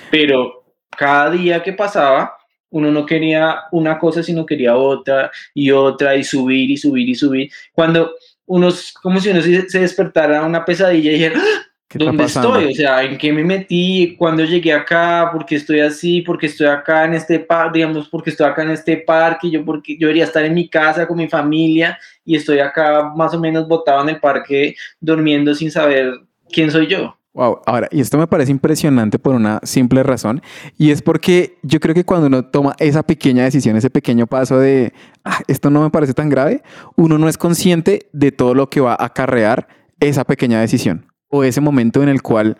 [0.10, 0.64] Pero
[0.98, 2.38] cada día que pasaba,
[2.70, 7.16] uno no quería una cosa, sino quería otra y otra y subir y subir y
[7.16, 7.52] subir.
[7.74, 8.70] Cuando uno,
[9.02, 11.67] como si uno se despertara una pesadilla y dijera, ¡Ah!
[11.90, 12.66] ¿Qué ¿dónde estoy?
[12.66, 14.16] O sea, ¿en qué me metí?
[14.18, 15.30] ¿Cuándo llegué acá?
[15.32, 16.22] ¿Por qué estoy así?
[16.22, 17.80] ¿Por qué estoy acá en este parque?
[17.80, 19.50] Digamos, porque estoy acá en este parque.
[19.50, 23.34] Yo, porque yo debería estar en mi casa con mi familia y estoy acá más
[23.34, 26.14] o menos botado en el parque durmiendo sin saber
[26.52, 27.16] quién soy yo.
[27.34, 30.42] Wow, ahora, y esto me parece impresionante por una simple razón,
[30.76, 34.60] y es porque yo creo que cuando uno toma esa pequeña decisión, ese pequeño paso
[34.60, 34.92] de,
[35.24, 36.64] "Ah, esto no me parece tan grave,
[36.96, 39.68] uno no es consciente de todo lo que va a acarrear
[40.00, 42.58] esa pequeña decisión, o ese momento en el cual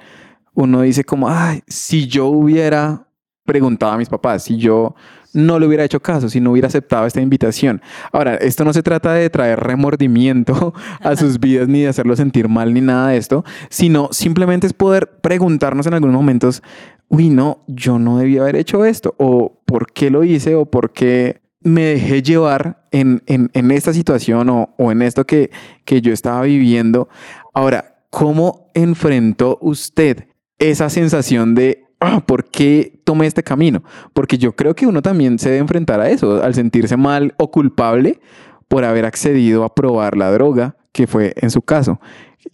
[0.54, 3.08] uno dice como, ay, si yo hubiera
[3.46, 4.96] preguntado a mis papás, si yo
[5.34, 7.82] no le hubiera hecho caso, si no hubiera aceptado esta invitación.
[8.12, 12.50] Ahora, esto no se trata de traer remordimiento a sus vidas ni de hacerlo sentir
[12.50, 16.64] mal ni nada de esto, sino simplemente es poder preguntarnos en algunos momentos,
[17.08, 20.92] uy, no, yo no debía haber hecho esto, o por qué lo hice, o por
[20.92, 25.52] qué me dejé llevar en, en- en esta situación o, o en esto que,
[25.86, 27.10] que yo estaba viviendo.
[27.54, 30.26] Ahora, ¿cómo enfrentó usted
[30.60, 33.84] esa sensación de "Ah, por qué tomé este camino?
[34.14, 37.50] Porque yo creo que uno también se debe enfrentar a eso, al sentirse mal o
[37.52, 38.20] culpable
[38.68, 42.00] por haber accedido a probar la droga, que fue en su caso.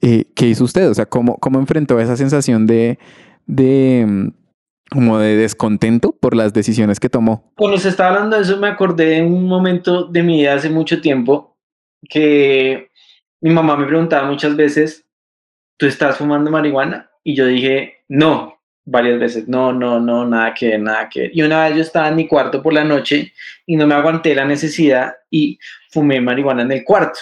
[0.02, 0.90] Eh, ¿Qué hizo usted?
[0.90, 3.00] O sea, ¿cómo, cómo enfrentó esa sensación de,
[3.46, 4.28] de, mm,
[4.92, 7.52] como de descontento por las decisiones que tomó?
[7.56, 10.70] Cuando se estaba hablando de eso, me acordé de un momento de mi vida hace
[10.70, 11.58] mucho tiempo
[12.10, 12.90] que
[13.42, 15.03] mi mamá me preguntaba muchas veces,
[15.78, 17.10] ¿tú estás fumando marihuana?
[17.24, 21.32] Y yo dije, no, varias veces, no, no, no, nada que ver, nada que ver.
[21.34, 23.32] Y una vez yo estaba en mi cuarto por la noche
[23.66, 25.58] y no me aguanté la necesidad y
[25.90, 27.20] fumé marihuana en el cuarto.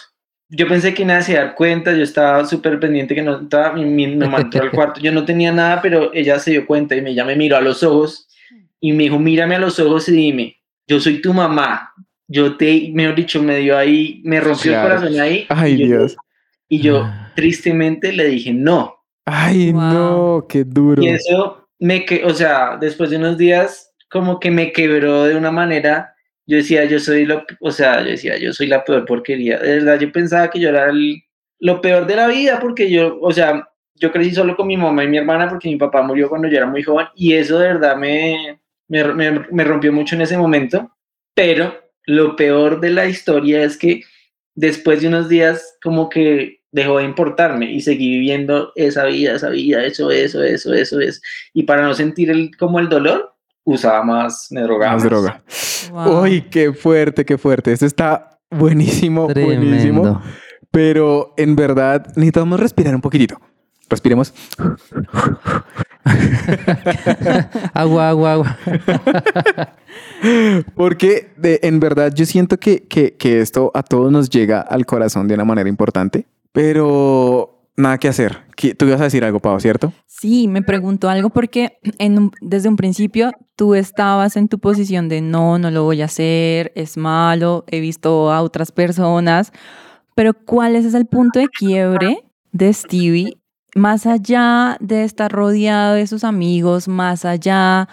[0.49, 3.41] Yo pensé que nadie se iba a dar cuenta, yo estaba súper pendiente que no
[3.43, 6.65] estaba, mi, mi mamá entró al cuarto, yo no tenía nada, pero ella se dio
[6.67, 8.27] cuenta y me, ella me miró a los ojos
[8.81, 11.93] y me dijo, mírame a los ojos y dime, yo soy tu mamá,
[12.27, 14.93] yo te, mejor dicho, me dio ahí, me rompió Claro.
[14.93, 15.45] el corazón ahí.
[15.47, 16.17] Ay, yo, Dios.
[16.71, 17.05] Y yo
[17.35, 18.95] tristemente le dije no.
[19.25, 19.81] Ay, Wow.
[19.81, 21.03] no, qué duro.
[21.03, 25.35] Y eso me que, o sea, después de unos días, como que me quebró de
[25.35, 26.15] una manera.
[26.47, 29.59] Yo decía, yo soy lo, o sea, yo decía, yo soy la peor porquería.
[29.59, 31.21] De verdad, yo pensaba que yo era el-
[31.59, 35.03] lo peor de la vida porque yo, o sea, yo crecí solo con mi mamá
[35.03, 37.67] y mi hermana porque mi papá murió cuando yo era muy joven y eso de
[37.67, 40.89] verdad me, me, me, me rompió mucho en ese momento.
[41.35, 44.03] Pero lo peor de la historia es que
[44.55, 49.49] después de unos días como que dejó de importarme y seguí viviendo esa vida, esa
[49.49, 51.21] vida, eso, eso, eso, eso, eso.
[51.53, 54.93] Y para no sentir el, como el dolor, usaba más, me drogaba.
[54.93, 55.09] Más más.
[55.11, 55.43] droga.
[55.91, 56.23] Wow.
[56.23, 57.71] Uy, qué fuerte, qué fuerte.
[57.73, 60.01] Esto está buenísimo, buenísimo.
[60.01, 60.21] Tremendo.
[60.71, 63.37] Pero en verdad necesitamos respirar un poquitito.
[63.89, 64.33] Respiremos.
[67.73, 68.57] Agua, agua, agua.
[70.75, 74.85] Porque de- en verdad yo siento que, que, que esto a todos nos llega al
[74.85, 76.25] corazón de una manera importante.
[76.51, 78.39] Pero nada que hacer.
[78.55, 79.93] ¿Qué- Tú ibas a decir algo, Pau, ¿cierto?
[80.05, 85.09] Sí, me preguntó algo porque en un- desde un principio tú estabas en tu posición
[85.09, 89.51] de no, no lo voy a hacer, es malo, he visto a otras personas,
[90.15, 93.37] pero ¿cuál es el punto de quiebre de Stevie
[93.73, 97.87] más allá de estar rodeado de sus amigos, más allá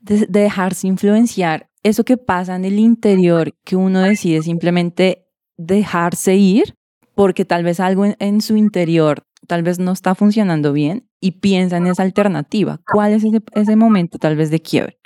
[0.00, 1.68] de, de dejarse influenciar?
[1.84, 5.26] Eso que pasa en el interior, que uno decide simplemente
[5.58, 6.74] dejarse ir
[7.18, 11.32] porque tal vez algo en, en su interior tal vez no está funcionando bien y
[11.40, 12.80] piensa en esa alternativa.
[12.92, 15.00] ¿Cuál es ese, ese momento tal vez de quiebre?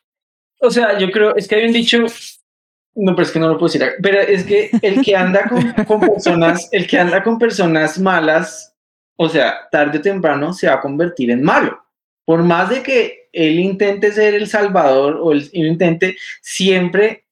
[0.61, 2.05] O sea, yo creo, es que hay un dicho,
[2.96, 5.72] no, pero es que no lo puedo decir, pero es que el que anda con,
[5.87, 8.77] con personas, el que anda con personas malas,
[9.16, 11.83] o sea, tarde o temprano se va a convertir en malo.
[12.27, 17.25] Por más de que él intente ser el salvador o él intente, siempre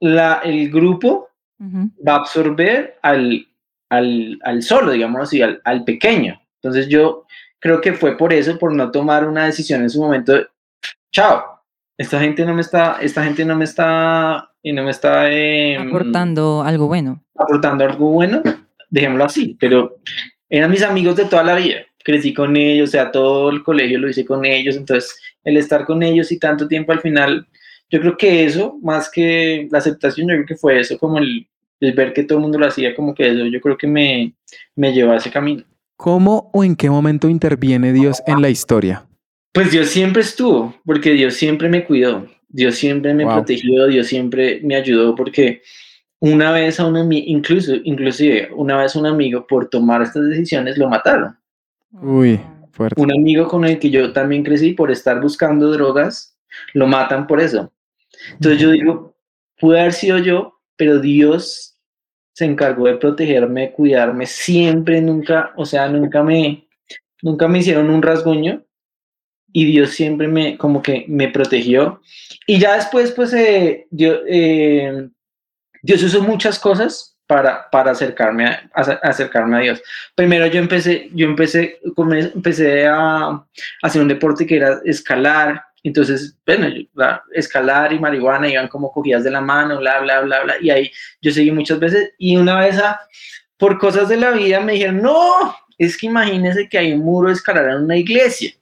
[0.00, 1.90] la, el grupo Ujú.
[2.06, 3.46] va a absorber al,
[3.92, 6.40] al, al solo, digamos así, al, al pequeño.
[6.62, 7.26] Entonces yo
[7.58, 10.46] creo que fue por eso, por no tomar una decisión en su momento, de,
[11.10, 11.44] chao,
[11.98, 15.76] esta gente no me está, esta gente no me está, y no me está eh,
[15.76, 17.22] Aportando algo bueno.
[17.36, 18.42] aportando algo bueno,
[18.88, 19.98] dejémoslo así, pero
[20.48, 23.98] eran mis amigos de toda la vida, crecí con ellos, o sea, todo el colegio
[23.98, 27.46] lo hice con ellos, entonces el estar con ellos y tanto tiempo al final,
[27.90, 31.46] yo creo que eso, más que la aceptación, yo creo que fue eso, como el,
[31.82, 34.34] el ver que todo el mundo lo hacía, como que eso, yo creo que me,
[34.76, 35.64] me llevó a ese camino.
[35.96, 39.06] ¿Cómo o en qué momento interviene Dios en la historia?
[39.52, 43.34] Pues Dios siempre estuvo, porque Dios siempre me cuidó, Dios siempre me Wow.
[43.34, 45.62] protegió, Dios siempre me ayudó, porque
[46.20, 50.28] una vez a un amigo, incluso, inclusive una vez a un amigo por tomar estas
[50.28, 51.36] decisiones lo mataron.
[51.92, 52.40] Uy,
[52.70, 53.00] fuerte.
[53.00, 56.36] Un amigo con el que yo también crecí por estar buscando drogas,
[56.74, 57.72] lo matan por eso.
[58.32, 59.14] Entonces yo digo,
[59.58, 61.71] pude haber sido yo, pero Dios
[62.32, 66.66] se encargó de protegerme, cuidarme, siempre, nunca, o sea, nunca me,
[67.22, 68.62] nunca me hicieron un rasguño
[69.52, 72.00] y Dios siempre me, como que me protegió.
[72.46, 75.08] Y ya después, pues, eh, Dios, eh,
[75.82, 79.82] Dios usó muchas cosas para, para acercarme, a, acercarme a Dios.
[80.14, 81.80] Primero yo empecé, yo empecé,
[82.34, 83.44] empecé a
[83.82, 85.62] hacer un deporte que era escalar.
[85.84, 86.68] Entonces, bueno,
[87.32, 90.54] escalar y marihuana iban como cogidas de la mano, bla, bla, bla, bla.
[90.60, 90.90] Y ahí
[91.20, 92.12] yo seguí muchas veces.
[92.18, 93.00] Y una vez, a-
[93.56, 97.28] por cosas de la vida, me dijeron, no, es que imagínese que hay un muro
[97.28, 98.52] de escalar en una iglesia.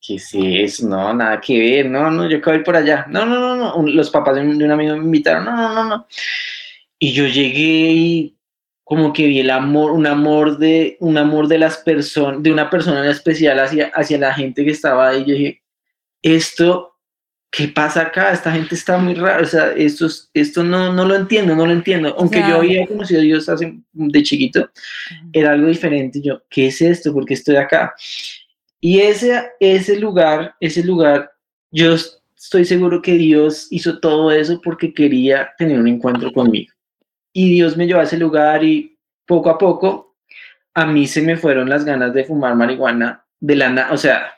[0.00, 0.88] ¿Qué es eso?
[0.88, 1.86] No, nada que ver.
[1.90, 3.04] No, no, yo quiero ir por allá.
[3.08, 3.86] No, no, no, no.
[3.86, 5.44] Los papás de un, de un amigo me invitaron.
[5.44, 6.06] No, no, no, no.
[6.98, 8.36] Y yo llegué y
[8.84, 12.68] como que vi el amor, un amor de, un amor de las personas, de una
[12.70, 15.24] persona en especial hacia, hacia la gente que estaba ahí.
[15.26, 15.59] Yo dije,
[16.22, 16.96] esto,
[17.50, 18.32] ¿qué pasa acá?
[18.32, 19.42] Esta gente está muy rara.
[19.42, 22.14] O sea, esto, es- esto no, no lo entiendo, no lo entiendo.
[22.18, 24.70] Aunque sea, yo había conocido a Dios hace, de chiquito,
[25.32, 26.20] era algo diferente.
[26.22, 27.12] Yo, ¿qué es esto?
[27.12, 27.94] ¿Por qué estoy acá?
[28.80, 31.30] Y ese, ese lugar, ese lugar,
[31.70, 31.94] yo
[32.36, 36.72] estoy seguro que Dios hizo todo eso porque quería tener un encuentro conmigo.
[37.32, 40.16] Y Dios me llevó a ese lugar y poco a poco
[40.74, 43.92] a mí se me fueron las ganas de fumar marihuana de la nada.
[43.92, 44.32] O sea,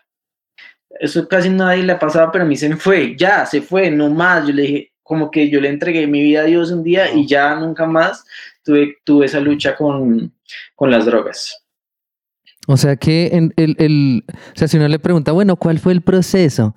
[1.01, 3.91] eso casi nadie le ha pasado, pero a mí se me fue, ya, se fue,
[3.91, 4.47] no más.
[4.47, 7.27] Yo le dije, como que yo le entregué mi vida a Dios un día y
[7.27, 8.25] ya nunca más
[8.65, 10.33] tuve, tuve esa lucha con,
[10.75, 11.59] con las drogas.
[12.69, 15.93] O sea que en el, el- o sea, si uno le pregunta, bueno, ¿cuál fue
[15.93, 16.77] el proceso?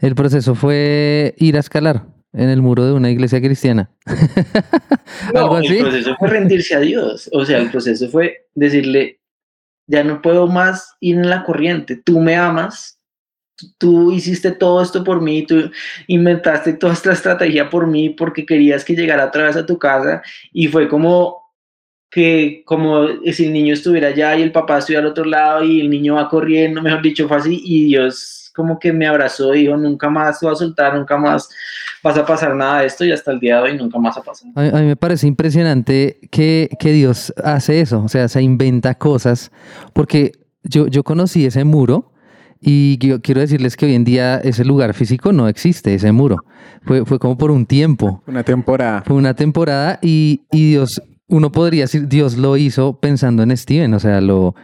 [0.00, 3.90] El proceso fue ir a escalar en el muro de una iglesia cristiana.
[5.34, 5.76] ¿Algo No, así?
[5.78, 7.28] el proceso fue rendirse a Dios.
[7.32, 9.20] O sea, el proceso fue decirle,
[9.86, 11.96] ya no puedo más ir en la corriente.
[11.96, 12.95] Tú me amas.
[13.78, 15.70] Tú- hiciste todo esto por mí, tú
[16.06, 20.22] inventaste toda esta estrategia por mí porque querías que llegara otra vez a tu casa
[20.52, 21.42] y fue como
[22.10, 25.80] que como si el niño estuviera allá y el papá estuviera al otro lado y
[25.80, 29.62] el niño va corriendo, mejor dicho, fue así y Dios como que me abrazó y
[29.62, 31.48] dijo, nunca más te vas a soltar, nunca más
[32.02, 34.22] vas a pasar nada de esto y hasta el día de hoy nunca más ha
[34.22, 34.50] pasado.
[34.54, 38.40] A mí, a mí me parece impresionante que, que Dios hace eso, o sea, se
[38.40, 39.50] inventa cosas,
[39.92, 42.12] porque yo, yo conocí ese muro
[42.68, 46.38] y yo quiero decirles que hoy en día ese lugar físico no existe, ese muro.
[46.82, 49.02] Fue, fue como por un tiempo, Una temporada.
[49.06, 53.94] fue una temporada y, y Dios, uno podría decir, Dios lo hizo pensando en Steven,
[53.94, 54.56] o sea, lo...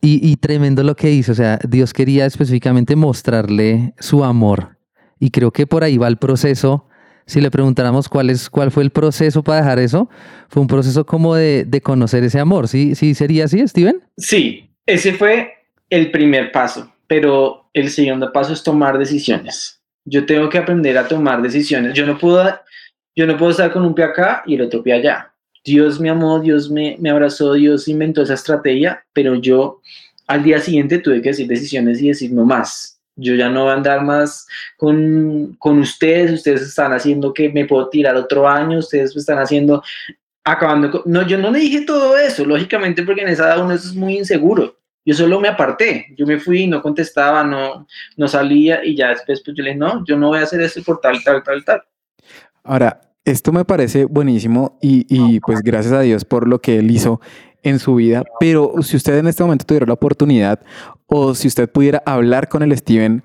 [0.00, 4.78] Y, y tremendo lo que hizo, o sea, Dios quería específicamente mostrarle su amor.
[5.18, 6.86] Y creo que por ahí va el proceso.
[7.26, 10.08] Si le preguntáramos cuál, es, cuál fue el proceso para dejar eso,
[10.48, 12.66] fue un proceso como de, de conocer ese amor.
[12.68, 14.00] ¿Sí, ¿Sí sería así, Steven?
[14.16, 15.50] Sí, ese fue
[15.90, 19.82] el primer paso, pero el segundo paso es tomar decisiones.
[20.04, 21.92] Yo tengo que aprender a tomar decisiones.
[21.92, 22.56] Yo no puedo,
[23.16, 25.34] yo no puedo estar con un pie acá y el otro pie allá.
[25.64, 29.80] Dios me amó, Dios me, me abrazó, Dios inventó esa estrategia, pero yo
[30.28, 33.00] al día siguiente tuve que decir decisiones y decir no más.
[33.16, 34.46] Yo ya no voy a andar más
[34.76, 39.82] con, con ustedes, ustedes están haciendo que me puedo tirar otro año, ustedes están haciendo,
[40.44, 41.02] acabando con...
[41.06, 44.16] No, yo no le dije todo eso, lógicamente, porque en esa edad uno es muy
[44.16, 44.79] inseguro.
[45.04, 47.86] Yo solo me aparté, yo me fui, no contestaba, no,
[48.16, 50.60] no salía y ya después pues yo le dije, no, yo no voy a hacer
[50.60, 51.82] esto por tal, tal, tal, tal.
[52.62, 56.90] Ahora, esto me parece buenísimo y, y, pues gracias a Dios por lo que él
[56.90, 57.20] hizo
[57.62, 60.60] en su vida, pero si usted en este momento tuviera la oportunidad
[61.06, 63.22] o si usted pudiera hablar con el Steven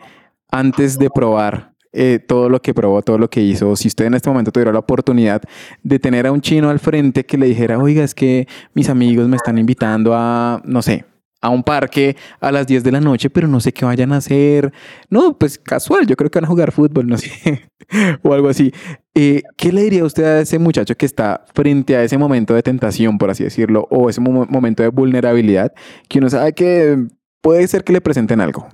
[0.52, 4.06] antes de probar eh, todo lo que probó, todo lo que hizo, o si usted
[4.06, 5.42] en este momento tuviera la oportunidad
[5.82, 9.30] de tener a un chino al frente que le dijera, oiga, es que mis amigos
[9.30, 11.06] me están invitando a, no sé,
[11.46, 14.18] a un parque a las 10 de la noche, pero no sé qué vayan a
[14.18, 14.74] hacer.
[15.10, 17.70] No, pues casual, yo creo que van a jugar fútbol, no sé,
[18.24, 18.72] o algo así.
[19.14, 22.64] Eh, ¿Qué le diría usted a ese muchacho que está frente a ese momento de
[22.64, 25.72] tentación, por así decirlo, o ese mo- momento de vulnerabilidad,
[26.10, 26.98] que uno sabe que
[27.42, 28.68] puede ser que le presenten algo?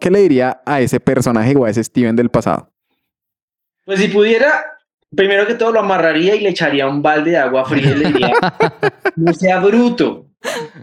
[0.00, 2.70] ¿Qué le diría a ese personaje o a ese Steven del pasado?
[3.84, 4.71] Pues si pudiera,
[5.16, 8.06] primero que todo lo amarraría y le echaría un balde de agua fría y le
[8.08, 8.32] diría,
[9.16, 10.26] no sea bruto,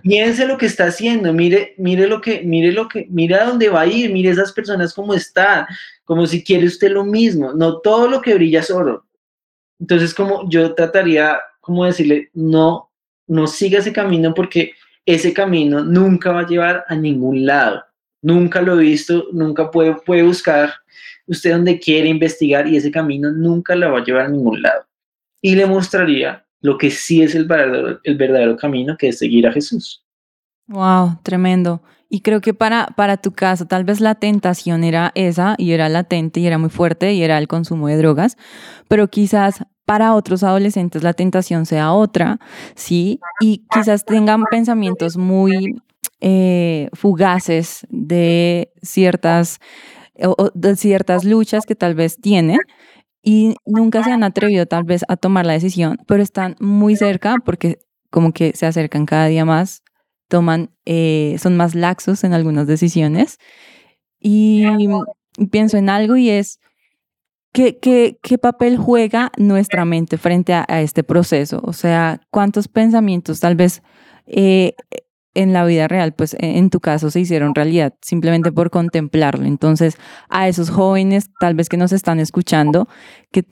[0.01, 3.69] piense lo que está haciendo, mire, mire lo que, mire lo que, mire a dónde
[3.69, 5.65] va a ir, mire esas personas cómo están,
[6.05, 9.05] como si quiere usted lo mismo, no todo lo que brilla es oro.
[9.79, 12.89] Entonces, como yo trataría, como decirle, no,
[13.27, 14.73] no siga ese camino porque
[15.05, 17.83] ese camino nunca va a llevar a ningún lado.
[18.21, 20.73] nunca lo he visto, nunca puede, puede buscar
[21.29, 24.85] usted donde quiere investigar y ese camino nunca la va a llevar a ningún lado.
[25.41, 29.47] Y le mostraría lo que sí es el verdadero, el verdadero camino, que es seguir
[29.47, 30.03] a Jesús.
[30.67, 31.81] Wow, tremendo.
[32.09, 35.87] Y creo que para, para tu caso, tal vez la tentación era esa y era
[35.89, 38.35] latente y era muy fuerte y era el consumo de drogas,
[38.87, 42.39] pero quizás para otros adolescentes la tentación sea otra,
[42.75, 43.19] ¿sí?
[43.39, 45.81] Y quizás tengan pensamientos muy
[46.19, 49.59] eh, fugaces de ciertas,
[50.53, 52.59] de ciertas luchas que tal vez tienen
[53.21, 57.35] y nunca se han atrevido tal vez a tomar la decisión, pero están muy cerca
[57.43, 59.83] porque como que se acercan cada día más,
[60.27, 63.37] toman, eh, son más laxos en algunas decisiones.
[64.19, 64.63] Y
[65.51, 66.59] pienso en algo y es,
[67.53, 71.61] ¿qué, qué, qué papel juega nuestra mente frente a, este proceso?
[71.63, 73.81] O sea, ¿cuántos pensamientos tal vez
[74.27, 74.73] eh,
[75.41, 79.45] en la vida real, pues e, en tu caso se hicieron realidad simplemente por contemplarlo.
[79.45, 79.97] Entonces,
[80.29, 82.87] a esos jóvenes tal vez que nos están escuchando,
[83.31, 83.43] que,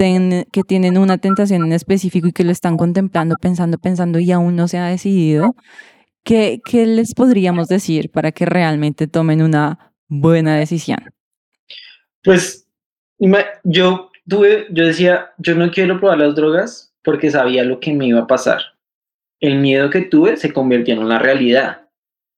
[0.52, 4.56] que tienen una tentación en específico y que lo están contemplando, pensando, pensando y aún
[4.56, 5.56] no se ha decidido,
[6.24, 11.00] ¿qué, qué les podríamos decir para que realmente tomen una buena decisión?
[12.22, 12.68] Pues
[13.64, 18.08] yo tuve, yo decía, yo no quiero probar las drogas porque sabía lo que me
[18.08, 18.77] iba a pasar
[19.40, 21.82] el miedo que tuve se convirtió en una realidad.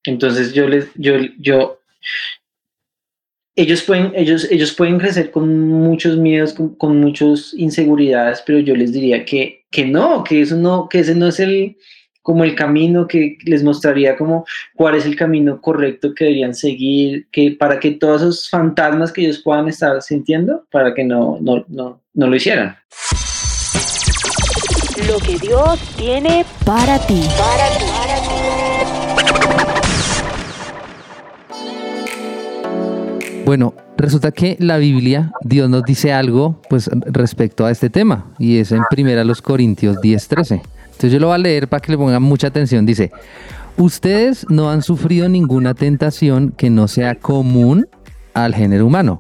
[0.04, 1.80] Entonces yo les, yo, yo,
[3.56, 8.94] ellos pueden, ellos, ellos pueden crecer con muchos miedos, con, muchas inseguridades, pero yo les
[8.94, 11.76] diría que, que no, que eso no, que ese no es el,
[12.22, 14.46] como el camino que les mostraría como
[14.76, 19.22] cuál es el camino correcto que deberían seguir, que para que todos esos fantasmas que
[19.22, 22.78] ellos puedan estar sintiendo, para que no, no, no, no lo hicieran
[25.08, 27.24] lo que Dios tiene para ti.
[27.38, 27.86] Para ti.
[33.46, 38.58] Bueno, resulta que la Biblia, Dios nos dice algo pues respecto a este tema y
[38.58, 40.62] es en primera los Corintios 10:13.
[40.86, 42.86] Entonces yo lo voy a leer para que le pongan mucha atención.
[42.86, 43.12] Dice,
[43.78, 47.88] ustedes no han sufrido ninguna tentación que no sea común
[48.34, 49.20] al género humano,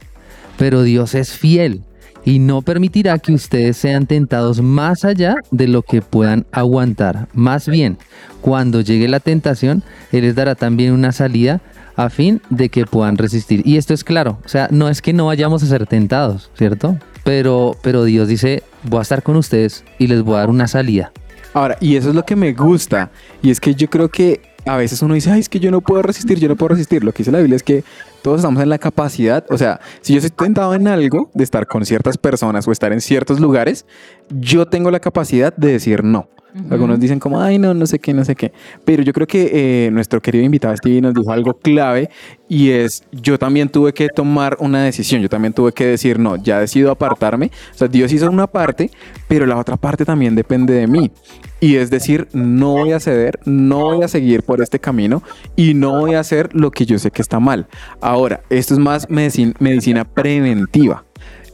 [0.58, 1.84] pero Dios es fiel
[2.26, 7.28] y no permitirá que ustedes sean tentados más allá de lo que puedan aguantar.
[7.34, 7.98] Más bien,
[8.42, 11.62] cuando llegue la tentación, Él les dará también una salida
[11.96, 13.62] a fin de que puedan resistir.
[13.66, 16.98] Y esto es claro, o sea, no es que no vayamos a ser tentados, ¿cierto?
[17.24, 20.68] Pero, pero Dios dice, voy a estar con ustedes y les voy a dar una
[20.68, 21.12] salida.
[21.54, 23.12] Ahora, y eso es lo que me gusta,
[23.42, 25.82] y es que yo creo que a veces uno dice, ay, es que yo no
[25.82, 27.04] puedo resistir, yo no puedo resistir.
[27.04, 27.84] Lo que dice la Biblia es que
[28.22, 31.68] todos estamos en la capacidad, o sea, si yo estoy tentado en algo, de estar
[31.68, 33.86] con ciertas personas o estar en ciertos lugares,
[34.30, 36.28] yo tengo la capacidad de decir no.
[36.70, 38.52] Algunos dicen como, ay, no, no sé qué, no sé qué.
[38.84, 39.52] Pero yo creo que
[39.86, 42.10] eh, nuestro querido invitado Stevie nos dijo algo clave
[42.48, 46.36] y es, yo también tuve que tomar una decisión, yo también tuve que decir, no,
[46.38, 47.52] ya decido apartarme.
[47.74, 48.90] O sea, Dios hizo una parte,
[49.28, 51.12] pero la otra parte también depende de mí.
[51.60, 55.22] Y es decir, no voy a ceder, no voy a seguir por este camino
[55.56, 57.68] y no voy a hacer lo que yo sé que está mal.
[58.02, 61.06] Ahora, esto es más medicina, medicina preventiva.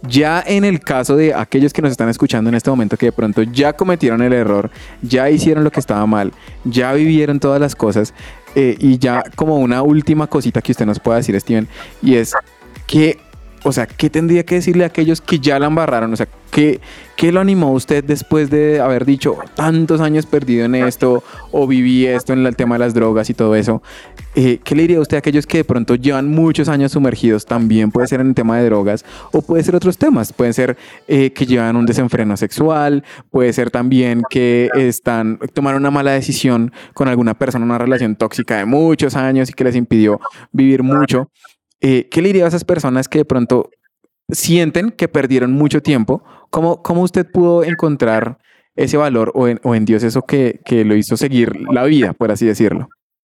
[0.08, 3.12] Ya en el caso de aquellos que nos están escuchando en este momento que de
[3.12, 4.70] pronto ya cometieron el error,
[5.02, 6.32] ya hicieron lo que estaba mal,
[6.64, 8.14] ya vivieron todas las cosas
[8.56, 11.68] eh, y ya como una última cosita que usted nos pueda decir, Steven,
[12.02, 12.34] y es
[12.88, 13.20] que
[13.66, 16.14] o sea, ¿qué tendría que decirle a aquellos que ya la embarraron?
[16.14, 16.80] O sea, ¿qué,
[17.18, 21.66] ¿qué lo animó a usted después de haber dicho tantos años perdido en esto o
[21.66, 23.82] viví esto en el tema de las drogas y todo eso?
[24.36, 27.48] Eh, ¿Qué le diría usted a aquellos que de pronto llevan muchos años sumergidos?
[27.48, 30.32] También puede ser en el tema de drogas o puede ser otros temas.
[30.32, 35.90] Pueden ser eh, que llevan un desenfreno sexual, puede ser también que están tomaron una
[35.90, 40.20] mala decisión con alguna persona, una relación tóxica de muchos años y que les impidió
[40.52, 41.32] vivir mucho.
[41.88, 43.70] Eh, ¿qué le diría a esas personas que de pronto
[44.30, 46.24] sienten que perdieron mucho tiempo?
[46.50, 48.40] ¿Cómo, cómo usted pudo encontrar
[48.76, 52.14] ese valor o en, o en Dios eso que, que, lo hizo seguir la vida,
[52.14, 52.90] por así decirlo?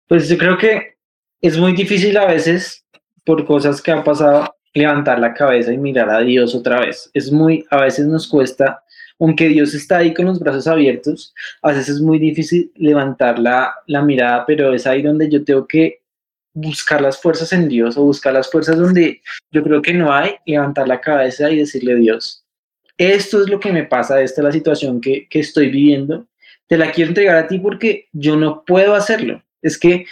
[0.09, 0.96] Pues yo creo que
[1.40, 2.84] es muy difícil a veces,
[3.24, 7.09] por cosas que han pasado, levantar la cabeza y mirar a Dios otra vez.
[7.14, 8.82] Es muy, a veces nos cuesta,
[9.20, 11.32] aunque Dios está ahí con los brazos abiertos,
[11.62, 15.68] a veces es muy difícil levantar la, la mirada, pero es ahí donde yo tengo
[15.68, 15.99] que
[16.53, 20.36] buscar las fuerzas en Dios o buscar las fuerzas donde yo creo que no hay,
[20.46, 22.44] levantar la cabeza y decirle Dios,
[22.98, 26.26] esto es lo que me pasa, esta es la situación que, que estoy viviendo,
[26.66, 29.42] te la quiero entregar a ti porque yo no puedo hacerlo.
[29.62, 30.05] Es que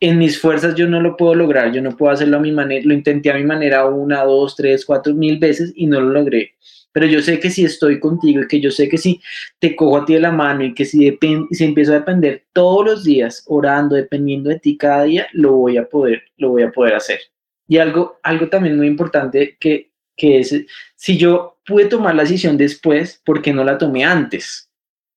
[0.00, 2.84] en mis fuerzas yo no lo puedo lograr, yo no puedo hacerlo a mi manera,
[2.84, 6.54] lo intenté a mi manera una, dos, tres, cuatro mil veces y no lo logré
[6.94, 9.20] pero yo sé que si estoy contigo y que yo sé que si
[9.58, 11.18] te cojo a ti de la mano y que si,
[11.50, 15.76] si empiezo a depender todos los días orando, dependiendo de ti cada día, lo voy
[15.76, 17.18] a poder, lo voy a poder hacer.
[17.66, 20.54] Y algo, algo también muy importante que, que es,
[20.94, 24.70] si yo pude tomar la decisión después, ¿por qué no la tomé antes?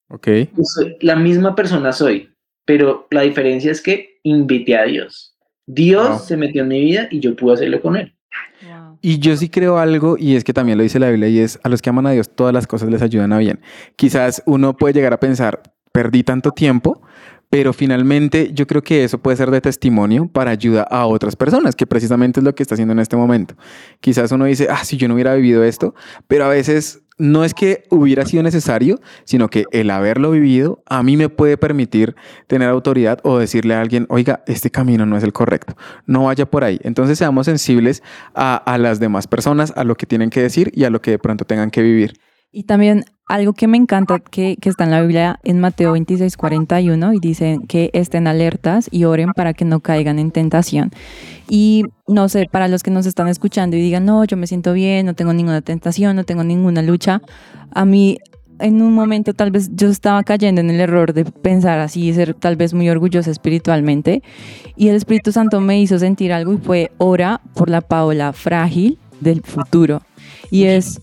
[0.09, 0.27] Ok.
[0.55, 2.29] Pues, soy- la misma persona soy,
[2.65, 5.35] pero la diferencia es que invité a Dios.
[5.67, 6.19] Dios Wow.
[6.19, 8.15] se metió en mi vida y yo pude hacerlo con él.
[8.63, 8.76] Wow.
[9.01, 11.59] Y yo sí creo algo, y es que también lo dice la Biblia, y es
[11.63, 13.59] a los que aman a Dios todas las cosas les ayudan a bien.
[13.95, 17.01] Quizás uno puede llegar a pensar, perdí tanto tiempo,
[17.49, 21.75] pero finalmente yo creo que eso puede ser de testimonio para ayuda a otras personas,
[21.75, 23.55] que precisamente es lo que está haciendo en este momento.
[24.01, 25.95] Quizás uno dice, ah, si yo no hubiera vivido esto,
[26.27, 31.01] pero a veces no es que hubiera sido necesario, sino que el haberlo vivido a
[31.03, 32.15] mí me puede permitir
[32.47, 35.75] tener autoridad o decirle a alguien, oiga, este camino no es el correcto,
[36.05, 36.79] no vaya por ahí.
[36.83, 38.03] Entonces seamos sensibles
[38.35, 41.19] a, las demás personas, a lo que tienen que decir y a lo que de
[41.19, 42.13] pronto tengan que vivir.
[42.51, 46.37] Y también algo que me encanta que, que está en la Biblia en Mateo 26,
[46.37, 50.91] 41 y dice que estén alertas y oren para que no caigan en tentación.
[51.49, 54.71] Y no sé, para los que nos están escuchando y digan, no, yo me siento
[54.73, 57.21] bien, no tengo ninguna tentación, no tengo ninguna lucha,
[57.71, 58.17] a mí
[58.59, 62.33] en un momento tal vez yo estaba cayendo en el error de pensar así, ser
[62.33, 64.23] tal vez muy orgullosa espiritualmente
[64.75, 68.97] y el Espíritu Santo me hizo sentir algo y fue ora por la Paola frágil
[69.19, 70.01] del futuro.
[70.49, 71.01] Y es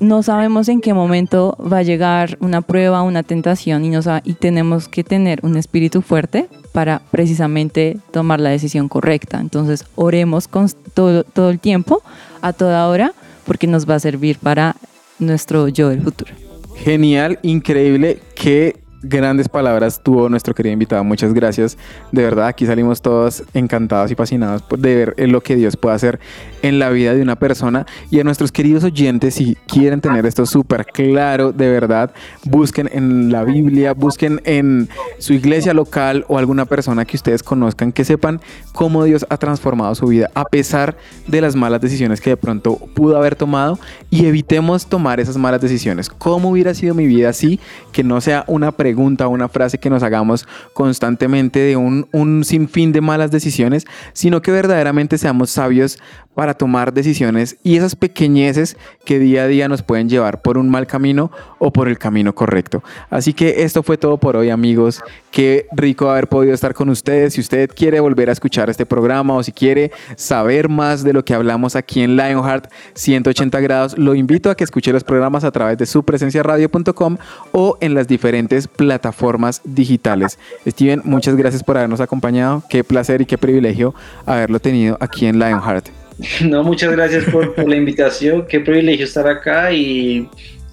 [0.00, 3.92] no sabemos en qué momento va a llegar una prueba, una tentación y,
[4.24, 9.40] y tenemos que tener un espíritu fuerte para precisamente tomar la decisión correcta.
[9.40, 12.02] Entonces, oremos con todo, el tiempo,
[12.40, 13.12] a toda hora,
[13.46, 14.76] porque nos va a servir para
[15.18, 16.32] nuestro yo del futuro.
[16.76, 21.02] Genial, increíble, qué grandes palabras tuvo nuestro querido invitado.
[21.04, 21.76] Muchas gracias.
[22.12, 26.20] De verdad, aquí salimos todos encantados y fascinados de ver lo que Dios puede hacer
[26.62, 27.86] en la vida de una persona.
[28.10, 32.12] Y a nuestros queridos oyentes, si quieren tener esto súper claro, de verdad,
[32.44, 34.88] busquen en la Biblia, busquen en
[35.18, 38.40] su iglesia local o alguna persona que ustedes conozcan, que sepan
[38.72, 40.96] cómo Dios ha transformado su vida a pesar
[41.26, 43.78] de las malas decisiones que de pronto pudo haber tomado
[44.10, 46.08] y evitemos tomar esas malas decisiones.
[46.08, 47.60] ¿Cómo hubiera sido mi vida así?
[47.92, 52.92] Que no sea una pregunta una frase que nos hagamos constantemente de un, un sinfín
[52.92, 55.98] de malas decisiones, sino que verdaderamente seamos sabios
[56.34, 60.68] para tomar decisiones y esas pequeñeces que día a día nos pueden llevar por un
[60.68, 62.82] mal camino o por el camino correcto.
[63.10, 65.00] Así que esto fue todo por hoy amigos.
[65.30, 67.34] Qué rico haber podido estar con ustedes.
[67.34, 71.24] Si usted quiere volver a escuchar este programa o si quiere saber más de lo
[71.24, 75.50] que hablamos aquí en Lionheart 180 grados, lo invito a que escuche los programas a
[75.50, 77.16] través de su radio.com
[77.52, 80.38] o en las diferentes plataformas digitales.
[80.66, 82.62] Steven, muchas gracias por habernos acompañado.
[82.68, 83.94] Qué placer y qué privilegio
[84.26, 86.07] haberlo tenido aquí en Lionheart.
[86.44, 88.46] No, muchas gracias por, la invitación.
[88.48, 90.28] Qué privilegio estar acá y,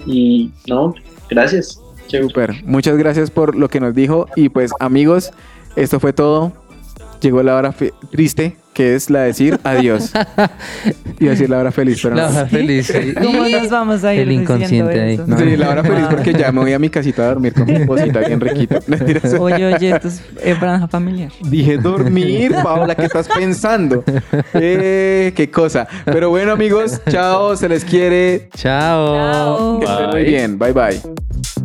[0.06, 0.96] y no,
[1.30, 1.80] gracias.
[2.08, 2.64] Super.
[2.64, 4.28] Muchas gracias por lo que nos dijo.
[4.36, 5.32] Y pues, amigos,
[5.76, 6.54] esto fue todo.
[7.22, 7.74] Llegó la hora
[8.12, 10.12] triste, que es la de decir adiós.
[10.36, 10.50] A
[11.18, 12.36] decir la hora feliz, pero La no.
[12.38, 12.88] hora feliz.
[12.88, 13.14] sí.
[13.24, 15.18] ¿Cómo nos vamos a ir El inconsciente ahí.
[15.38, 17.74] Sí, la hora feliz porque ya me voy a mi casita a dormir con mi
[17.76, 18.80] esposita bien riquita.
[19.40, 21.32] Oye, oye, esto es eh, franja familiar.
[21.50, 24.04] Dije dormir, Paola, ¿qué estás pensando?
[24.54, 25.88] Eh, qué cosa.
[26.04, 28.50] Pero bueno, amigos, chao, se les quiere.
[28.56, 29.16] Chao.
[29.16, 29.80] Chao.
[29.80, 30.60] Que estén muy bien.
[30.60, 31.65] Bye bye.